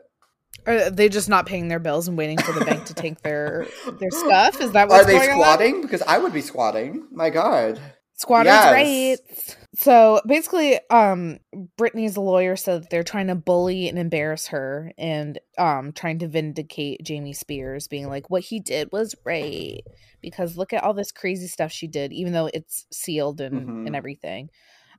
Are 0.65 0.89
they 0.89 1.09
just 1.09 1.29
not 1.29 1.45
paying 1.45 1.67
their 1.67 1.79
bills 1.79 2.07
and 2.07 2.17
waiting 2.17 2.37
for 2.37 2.51
the 2.51 2.65
bank 2.65 2.85
to 2.85 2.93
take 2.93 3.21
their 3.21 3.67
their 3.99 4.09
stuff? 4.11 4.59
Is 4.61 4.71
that 4.71 4.85
Are 4.85 4.89
what's 4.89 5.05
they 5.05 5.13
going 5.13 5.29
on? 5.29 5.35
squatting? 5.35 5.81
Because 5.81 6.01
I 6.01 6.17
would 6.17 6.33
be 6.33 6.41
squatting. 6.41 7.07
My 7.11 7.29
God. 7.29 7.79
Squatters' 8.17 8.65
Yes. 8.65 8.71
rights. 8.71 9.55
So 9.75 10.21
basically, 10.25 10.79
um, 10.89 11.39
Britney's 11.77 12.17
a 12.17 12.21
lawyer 12.21 12.55
said 12.55 12.83
that 12.83 12.89
they're 12.89 13.03
trying 13.03 13.27
to 13.27 13.35
bully 13.35 13.87
and 13.87 13.99
embarrass 13.99 14.47
her, 14.47 14.91
and 14.97 15.39
um, 15.57 15.93
trying 15.93 16.19
to 16.19 16.27
vindicate 16.27 17.03
Jamie 17.03 17.33
Spears, 17.33 17.87
being 17.87 18.07
like, 18.07 18.29
"What 18.29 18.43
he 18.43 18.59
did 18.59 18.91
was 18.91 19.15
right," 19.23 19.81
because 20.21 20.57
look 20.57 20.73
at 20.73 20.83
all 20.83 20.93
this 20.95 21.11
crazy 21.11 21.47
stuff 21.47 21.71
she 21.71 21.87
did, 21.87 22.11
even 22.11 22.33
though 22.33 22.49
it's 22.53 22.87
sealed 22.91 23.39
and 23.39 23.67
Mhm. 23.67 23.85
and 23.85 23.95
everything. 23.95 24.49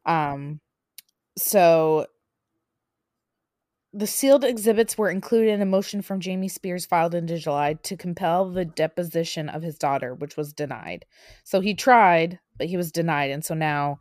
Um, 0.06 0.60
so 1.36 2.06
the 3.94 4.06
sealed 4.06 4.44
exhibits 4.44 4.98
were 4.98 5.10
included 5.10 5.50
in 5.50 5.62
a 5.62 5.66
motion 5.66 6.02
from 6.02 6.20
Jamie 6.20 6.48
Spears 6.48 6.84
filed 6.84 7.14
in 7.14 7.26
July 7.26 7.74
to 7.84 7.96
compel 7.96 8.50
the 8.50 8.64
deposition 8.66 9.48
of 9.48 9.62
his 9.62 9.78
daughter, 9.78 10.14
which 10.14 10.36
was 10.36 10.52
denied. 10.52 11.06
So 11.42 11.60
he 11.60 11.74
tried, 11.74 12.38
he 12.66 12.76
was 12.76 12.90
denied, 12.90 13.30
and 13.30 13.44
so 13.44 13.54
now 13.54 14.00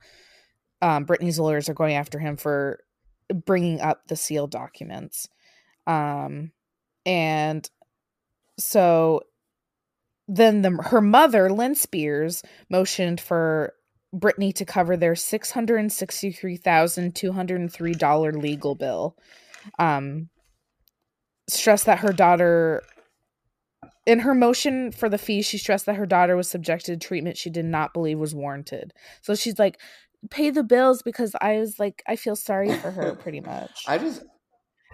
um, 0.81 1.05
Britney's 1.05 1.39
lawyers 1.39 1.69
are 1.69 1.73
going 1.73 1.95
after 1.95 2.19
him 2.19 2.37
for 2.37 2.79
bringing 3.45 3.81
up 3.81 4.07
the 4.07 4.15
sealed 4.15 4.51
documents. 4.51 5.27
Um, 5.85 6.51
and 7.05 7.69
so 8.57 9.21
then 10.27 10.61
the 10.61 10.71
her 10.71 11.01
mother, 11.01 11.49
Lynne 11.51 11.75
Spears, 11.75 12.43
motioned 12.69 13.21
for 13.21 13.73
Britney 14.15 14.53
to 14.55 14.65
cover 14.65 14.97
their 14.97 15.15
six 15.15 15.51
hundred 15.51 15.77
and 15.77 15.91
sixty 15.91 16.31
three 16.31 16.57
thousand 16.57 17.15
two 17.15 17.31
hundred 17.31 17.61
and 17.61 17.71
three 17.71 17.93
dollar 17.93 18.33
legal 18.33 18.75
bill. 18.75 19.15
Um, 19.79 20.29
stressed 21.49 21.85
that 21.85 21.99
her 21.99 22.13
daughter, 22.13 22.83
in 24.05 24.19
her 24.19 24.33
motion 24.33 24.91
for 24.91 25.09
the 25.09 25.17
fee, 25.17 25.41
she 25.41 25.57
stressed 25.57 25.85
that 25.85 25.95
her 25.95 26.05
daughter 26.05 26.35
was 26.35 26.49
subjected 26.49 26.99
to 26.99 27.07
treatment 27.07 27.37
she 27.37 27.49
did 27.49 27.65
not 27.65 27.93
believe 27.93 28.17
was 28.17 28.33
warranted. 28.33 28.93
So 29.21 29.35
she's 29.35 29.59
like, 29.59 29.79
"Pay 30.29 30.49
the 30.49 30.63
bills," 30.63 31.01
because 31.01 31.35
I 31.41 31.57
was 31.57 31.77
like, 31.79 32.03
I 32.07 32.15
feel 32.15 32.35
sorry 32.35 32.73
for 32.73 32.91
her, 32.91 33.15
pretty 33.21 33.41
much. 33.41 33.83
I 33.87 33.97
just 33.97 34.23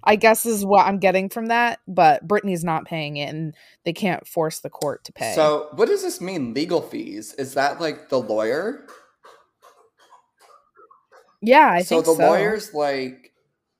I 0.04 0.15
guess 0.15 0.46
is 0.46 0.65
what 0.65 0.86
I'm 0.86 1.00
getting 1.00 1.30
from 1.30 1.46
that, 1.48 1.80
but 1.88 2.28
Britney's 2.28 2.63
not 2.63 2.86
paying 2.86 3.17
it 3.17 3.30
and 3.30 3.56
they 3.86 3.93
can't 3.93 4.28
force 4.28 4.60
the 4.60 4.69
court 4.69 5.06
to 5.06 5.13
pay. 5.13 5.34
So, 5.34 5.69
what 5.76 5.88
does 5.88 6.02
this 6.02 6.19
mean 6.19 6.54
legal 6.54 6.82
fees? 6.82 7.34
Is 7.36 7.54
that 7.54 7.80
like 7.80 8.10
the 8.10 8.19
lawyer? 8.19 8.86
yeah, 11.41 11.69
I 11.69 11.84
think. 11.84 11.88
so 11.88 12.02
think 12.04 12.17
the 12.17 12.26
lawyer's 12.26 12.74
like, 12.74 13.32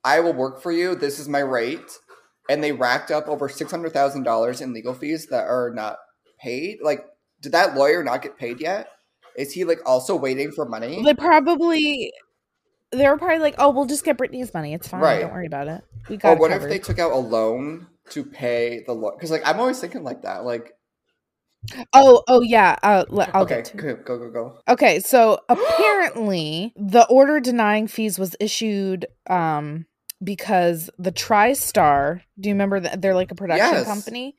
I 0.04 0.22
will 0.22 0.34
work 0.34 0.62
for 0.62 0.72
you. 0.72 0.96
This 0.96 1.20
is 1.20 1.28
my 1.28 1.40
rate. 1.40 2.00
And 2.50 2.64
they 2.64 2.72
racked 2.72 3.10
up 3.10 3.28
over 3.28 3.48
$600,000 3.48 4.62
in 4.62 4.74
legal 4.74 4.94
fees 4.94 5.28
that 5.28 5.48
are 5.48 5.72
not 5.74 5.98
paid. 6.40 6.80
Like, 6.82 7.06
did 7.42 7.54
that 7.54 7.76
lawyer 7.76 8.04
not 8.04 8.22
get 8.22 8.38
paid 8.38 8.60
yet? 8.60 8.90
Is 9.36 9.52
he 9.52 9.64
like 9.64 9.80
also 9.86 10.16
waiting 10.16 10.52
for 10.52 10.66
money? 10.66 11.04
They 11.04 11.14
probably 11.14 12.12
they 12.92 13.08
were 13.10 13.18
probably 13.18 13.40
like, 13.40 13.56
"Oh, 13.58 13.72
we'll 13.72 13.86
just 13.86 14.06
get 14.06 14.18
Britney's 14.18 14.54
money. 14.54 14.74
It's 14.74 14.88
fine. 14.88 15.02
Right. 15.02 15.22
Don't 15.22 15.32
worry 15.34 15.48
about 15.48 15.68
it. 15.68 15.84
We 16.10 16.18
got." 16.18 16.38
Or 16.38 16.40
what 16.40 16.52
if 16.52 16.62
they 16.64 16.80
took 16.80 17.00
out 17.00 17.12
a 17.12 17.18
loan 17.18 17.88
to 18.12 18.24
pay 18.24 18.84
the 18.86 18.94
lawyer? 18.94 19.14
Because 19.16 19.32
like 19.32 19.46
I'm 19.46 19.60
always 19.60 19.80
thinking 19.80 20.04
like 20.04 20.22
that. 20.22 20.46
Like, 20.46 20.74
oh, 21.94 22.24
oh 22.28 22.42
yeah. 22.42 22.78
Uh, 22.84 23.06
I'll 23.34 23.44
okay, 23.44 23.58
get 23.58 23.66
to. 23.66 23.78
go 23.78 23.96
go 23.96 24.18
go 24.20 24.30
go. 24.30 24.58
Okay, 24.68 25.00
so 25.00 25.40
apparently 25.50 26.74
the 26.76 27.06
order 27.08 27.40
denying 27.40 27.88
fees 27.88 28.20
was 28.20 28.36
issued 28.40 29.08
um 29.30 29.86
because 30.24 30.90
the 30.98 31.12
TriStar, 31.12 32.22
do 32.40 32.50
you 32.50 32.56
remember 32.56 32.80
that 32.80 33.02
they're 33.02 33.16
like 33.16 33.32
a 33.32 33.36
production 33.36 33.74
Yes. 33.74 33.86
company? 33.86 34.36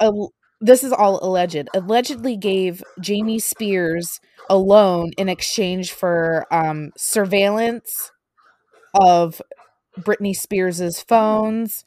Al- 0.00 0.32
this 0.60 0.82
is 0.84 0.92
all 0.92 1.22
alleged. 1.22 1.68
Allegedly 1.74 2.36
gave 2.36 2.82
Jamie 3.00 3.38
Spears 3.38 4.20
a 4.48 4.56
loan 4.56 5.12
in 5.18 5.28
exchange 5.28 5.92
for 5.92 6.46
um 6.50 6.90
surveillance 6.96 8.10
of 8.94 9.40
Britney 10.00 10.34
Spears's 10.34 11.00
phones 11.02 11.84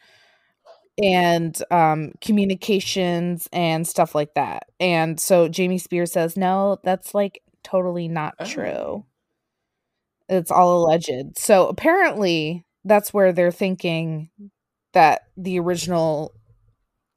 and 1.02 1.62
um 1.72 2.12
communications 2.22 3.48
and 3.52 3.88
stuff 3.88 4.14
like 4.16 4.34
that. 4.36 4.64
And 4.80 5.20
so 5.20 5.48
Jamie 5.48 5.78
Spears 5.78 6.12
says, 6.12 6.36
"No, 6.38 6.78
that's 6.84 7.14
like 7.14 7.42
totally 7.64 8.08
not 8.08 8.36
Oh. 8.40 8.46
true. 8.46 9.06
It's 10.30 10.52
all 10.52 10.84
alleged." 10.86 11.38
So 11.38 11.68
apparently 11.68 12.66
that's 12.88 13.14
where 13.14 13.32
they're 13.32 13.52
thinking 13.52 14.30
that 14.94 15.22
the 15.36 15.60
original 15.60 16.34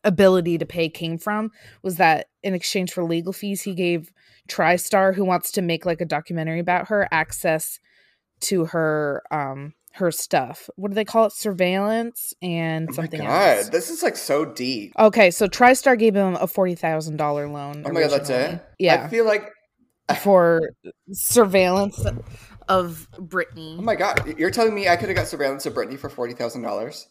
ability 0.04 0.58
to 0.58 0.66
pay 0.66 0.88
came 0.88 1.18
from 1.18 1.50
was 1.82 1.96
that 1.96 2.26
in 2.42 2.54
exchange 2.54 2.92
for 2.92 3.04
legal 3.04 3.32
fees 3.32 3.62
he 3.62 3.74
gave 3.74 4.10
TriStar 4.48 5.14
who 5.14 5.24
wants 5.24 5.52
to 5.52 5.62
make 5.62 5.84
like 5.84 6.00
a 6.00 6.06
documentary 6.06 6.58
about 6.58 6.88
her 6.88 7.06
access 7.10 7.78
to 8.40 8.64
her 8.66 9.22
um 9.30 9.74
her 9.94 10.10
stuff. 10.12 10.70
What 10.76 10.88
do 10.90 10.94
they 10.94 11.04
call 11.04 11.26
it? 11.26 11.32
Surveillance 11.32 12.32
and 12.40 12.88
Oh 12.88 12.92
my 12.92 12.96
something 12.96 13.20
god, 13.20 13.58
else. 13.58 13.68
this 13.70 13.90
is 13.90 14.02
like 14.02 14.16
so 14.16 14.44
deep. 14.44 14.92
Okay, 14.98 15.30
so 15.32 15.48
TriStar 15.48 15.98
gave 15.98 16.14
him 16.14 16.36
a 16.36 16.46
forty 16.46 16.74
thousand 16.76 17.16
dollar 17.16 17.48
loan. 17.48 17.82
Oh 17.84 17.92
my 17.92 18.00
god, 18.02 18.10
that's 18.10 18.30
it. 18.30 18.64
Yeah, 18.78 19.04
I 19.04 19.08
feel 19.08 19.26
like 19.26 19.50
for 20.22 20.70
surveillance 21.12 22.04
of 22.68 23.08
Britney. 23.12 23.78
oh 23.78 23.82
my 23.82 23.94
god, 23.94 24.38
you're 24.38 24.50
telling 24.50 24.74
me 24.74 24.88
I 24.88 24.96
could 24.96 25.08
have 25.08 25.16
got 25.16 25.26
surveillance 25.26 25.66
of 25.66 25.74
Britney 25.74 25.98
for 25.98 26.08
forty 26.08 26.34
thousand 26.34 26.62
dollars? 26.62 27.08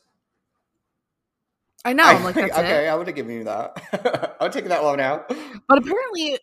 I 1.86 1.94
know, 1.94 2.04
I'm 2.04 2.24
like 2.24 2.36
that's 2.36 2.58
okay, 2.58 2.88
it. 2.88 2.90
I 2.90 2.96
would 2.96 3.08
have 3.08 3.16
given 3.16 3.34
you 3.36 3.44
that. 3.46 4.36
I 4.40 4.44
would 4.44 4.52
take 4.52 4.66
that 4.66 4.84
loan 4.84 5.00
out. 5.00 5.30
But 5.68 5.78
apparently, 5.78 6.40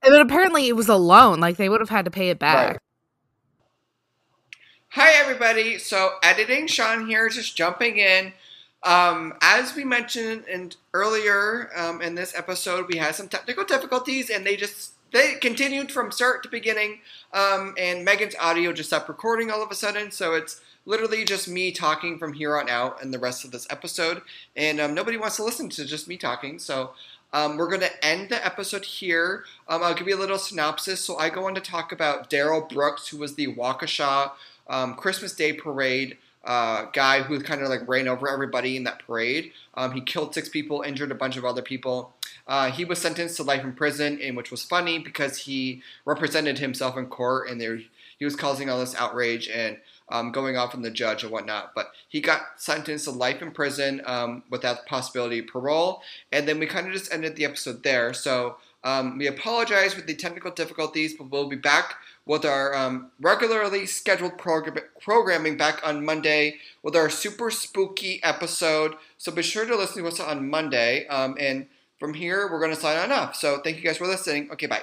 but 0.00 0.20
apparently 0.20 0.68
it 0.68 0.76
was 0.76 0.88
a 0.88 0.96
loan. 0.96 1.40
Like 1.40 1.56
they 1.56 1.68
would 1.68 1.80
have 1.80 1.90
had 1.90 2.06
to 2.06 2.10
pay 2.10 2.30
it 2.30 2.38
back. 2.38 2.68
Right. 2.68 2.78
Hi, 4.94 5.12
everybody. 5.14 5.78
So, 5.78 6.16
editing 6.22 6.66
Sean 6.66 7.06
here, 7.06 7.28
just 7.30 7.56
jumping 7.56 7.96
in. 7.96 8.34
Um, 8.82 9.32
as 9.40 9.74
we 9.74 9.84
mentioned 9.84 10.44
in, 10.46 10.72
earlier 10.92 11.70
um, 11.74 12.02
in 12.02 12.14
this 12.14 12.36
episode, 12.36 12.88
we 12.88 12.98
had 12.98 13.14
some 13.14 13.28
technical 13.28 13.64
difficulties, 13.64 14.28
and 14.28 14.44
they 14.44 14.54
just 14.54 14.92
they 15.12 15.34
continued 15.34 15.92
from 15.92 16.10
start 16.10 16.42
to 16.42 16.48
beginning. 16.48 17.00
Um, 17.32 17.74
and 17.78 18.04
Megan's 18.04 18.34
audio 18.40 18.72
just 18.72 18.90
stopped 18.90 19.08
recording 19.08 19.50
all 19.50 19.62
of 19.62 19.70
a 19.70 19.74
sudden, 19.74 20.10
so 20.10 20.34
it's 20.34 20.60
literally 20.84 21.24
just 21.24 21.48
me 21.48 21.70
talking 21.70 22.18
from 22.18 22.32
here 22.32 22.56
on 22.56 22.68
out 22.68 23.02
and 23.02 23.12
the 23.12 23.18
rest 23.18 23.44
of 23.44 23.50
this 23.50 23.66
episode. 23.70 24.22
And 24.56 24.80
um, 24.80 24.94
nobody 24.94 25.16
wants 25.16 25.36
to 25.36 25.44
listen 25.44 25.68
to 25.70 25.84
just 25.84 26.08
me 26.08 26.16
talking, 26.16 26.58
so 26.58 26.90
um, 27.32 27.56
we're 27.56 27.68
going 27.68 27.80
to 27.80 28.04
end 28.04 28.28
the 28.28 28.44
episode 28.44 28.84
here. 28.84 29.44
Um, 29.68 29.82
I'll 29.82 29.94
give 29.94 30.08
you 30.08 30.16
a 30.16 30.20
little 30.20 30.38
synopsis. 30.38 31.00
So 31.02 31.16
I 31.16 31.30
go 31.30 31.46
on 31.46 31.54
to 31.54 31.62
talk 31.62 31.92
about 31.92 32.28
Darrell 32.28 32.60
Brooks, 32.60 33.08
who 33.08 33.16
was 33.16 33.36
the 33.36 33.54
Waukesha 33.54 34.32
um, 34.68 34.94
Christmas 34.94 35.34
Day 35.34 35.52
parade 35.52 36.18
uh, 36.44 36.86
guy 36.92 37.22
who 37.22 37.40
kind 37.40 37.62
of 37.62 37.68
like 37.68 37.86
ran 37.88 38.08
over 38.08 38.28
everybody 38.28 38.76
in 38.76 38.84
that 38.84 39.06
parade. 39.06 39.52
Um, 39.74 39.92
he 39.92 40.00
killed 40.00 40.34
six 40.34 40.48
people, 40.48 40.82
injured 40.82 41.10
a 41.10 41.14
bunch 41.14 41.36
of 41.36 41.44
other 41.44 41.62
people. 41.62 42.14
Uh, 42.46 42.70
he 42.70 42.84
was 42.84 43.00
sentenced 43.00 43.36
to 43.36 43.42
life 43.42 43.64
in 43.64 43.72
prison, 43.72 44.18
and 44.22 44.36
which 44.36 44.50
was 44.50 44.62
funny 44.62 44.98
because 44.98 45.38
he 45.38 45.82
represented 46.04 46.58
himself 46.58 46.96
in 46.96 47.06
court, 47.06 47.48
and 47.48 47.60
there 47.60 47.80
he 48.18 48.24
was 48.24 48.36
causing 48.36 48.70
all 48.70 48.78
this 48.78 48.94
outrage 48.94 49.48
and 49.48 49.78
um, 50.08 50.30
going 50.30 50.56
off 50.56 50.74
on 50.74 50.82
the 50.82 50.90
judge 50.90 51.22
and 51.22 51.32
whatnot. 51.32 51.72
But 51.74 51.92
he 52.08 52.20
got 52.20 52.40
sentenced 52.56 53.04
to 53.06 53.10
life 53.10 53.42
in 53.42 53.50
prison 53.50 54.02
um, 54.04 54.42
without 54.50 54.84
the 54.84 54.88
possibility 54.88 55.40
of 55.40 55.46
parole, 55.46 56.02
and 56.30 56.46
then 56.46 56.58
we 56.58 56.66
kind 56.66 56.86
of 56.86 56.92
just 56.92 57.12
ended 57.12 57.36
the 57.36 57.44
episode 57.44 57.82
there. 57.82 58.12
So 58.12 58.56
um, 58.84 59.18
we 59.18 59.26
apologize 59.26 59.94
for 59.94 60.02
the 60.02 60.14
technical 60.14 60.50
difficulties, 60.50 61.14
but 61.14 61.30
we'll 61.30 61.48
be 61.48 61.56
back 61.56 61.96
with 62.26 62.44
our 62.44 62.74
um, 62.74 63.10
regularly 63.20 63.86
scheduled 63.86 64.38
progr- 64.38 64.84
programming 65.00 65.56
back 65.56 65.84
on 65.86 66.04
Monday 66.04 66.56
with 66.82 66.94
our 66.94 67.10
super 67.10 67.50
spooky 67.50 68.22
episode. 68.22 68.94
So 69.18 69.32
be 69.32 69.42
sure 69.42 69.66
to 69.66 69.76
listen 69.76 70.02
to 70.02 70.08
us 70.08 70.20
on 70.20 70.48
Monday. 70.48 71.06
Um, 71.08 71.36
and 71.38 71.66
from 72.02 72.14
here, 72.14 72.50
we're 72.50 72.58
going 72.58 72.74
to 72.74 72.80
sign 72.80 72.96
on 72.96 73.12
off. 73.12 73.36
So 73.36 73.60
thank 73.62 73.76
you 73.76 73.84
guys 73.84 73.96
for 73.96 74.08
listening. 74.08 74.50
Okay, 74.50 74.66
bye. 74.66 74.82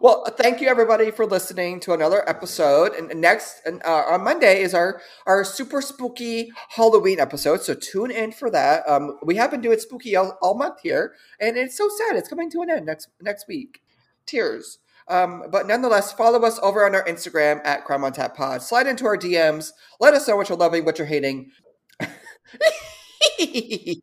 Well, 0.00 0.24
thank 0.36 0.60
you 0.60 0.66
everybody 0.66 1.12
for 1.12 1.24
listening 1.24 1.78
to 1.80 1.92
another 1.92 2.28
episode. 2.28 2.94
And 2.94 3.20
next, 3.20 3.62
uh, 3.64 3.88
on 3.88 4.24
Monday 4.24 4.60
is 4.60 4.74
our 4.74 5.00
our 5.24 5.44
super 5.44 5.80
spooky 5.80 6.50
Halloween 6.70 7.20
episode. 7.20 7.62
So 7.62 7.74
tune 7.74 8.10
in 8.10 8.32
for 8.32 8.50
that. 8.50 8.82
Um, 8.88 9.18
we 9.22 9.36
have 9.36 9.52
been 9.52 9.60
doing 9.60 9.78
spooky 9.78 10.16
all, 10.16 10.36
all 10.42 10.58
month 10.58 10.80
here, 10.82 11.14
and 11.40 11.56
it's 11.56 11.78
so 11.78 11.88
sad. 11.88 12.16
It's 12.16 12.28
coming 12.28 12.50
to 12.50 12.62
an 12.62 12.70
end 12.70 12.86
next 12.86 13.08
next 13.20 13.46
week. 13.46 13.80
Tears. 14.26 14.78
Um, 15.06 15.44
but 15.52 15.68
nonetheless, 15.68 16.12
follow 16.12 16.42
us 16.42 16.58
over 16.60 16.84
on 16.84 16.96
our 16.96 17.04
Instagram 17.04 17.64
at 17.64 17.84
Crime 17.84 18.02
on 18.02 18.12
Tap 18.12 18.36
Pod. 18.36 18.62
Slide 18.62 18.88
into 18.88 19.06
our 19.06 19.16
DMs. 19.16 19.70
Let 20.00 20.14
us 20.14 20.26
know 20.26 20.34
what 20.34 20.48
you're 20.48 20.58
loving, 20.58 20.84
what 20.84 20.98
you're 20.98 21.06
hating. 21.06 21.52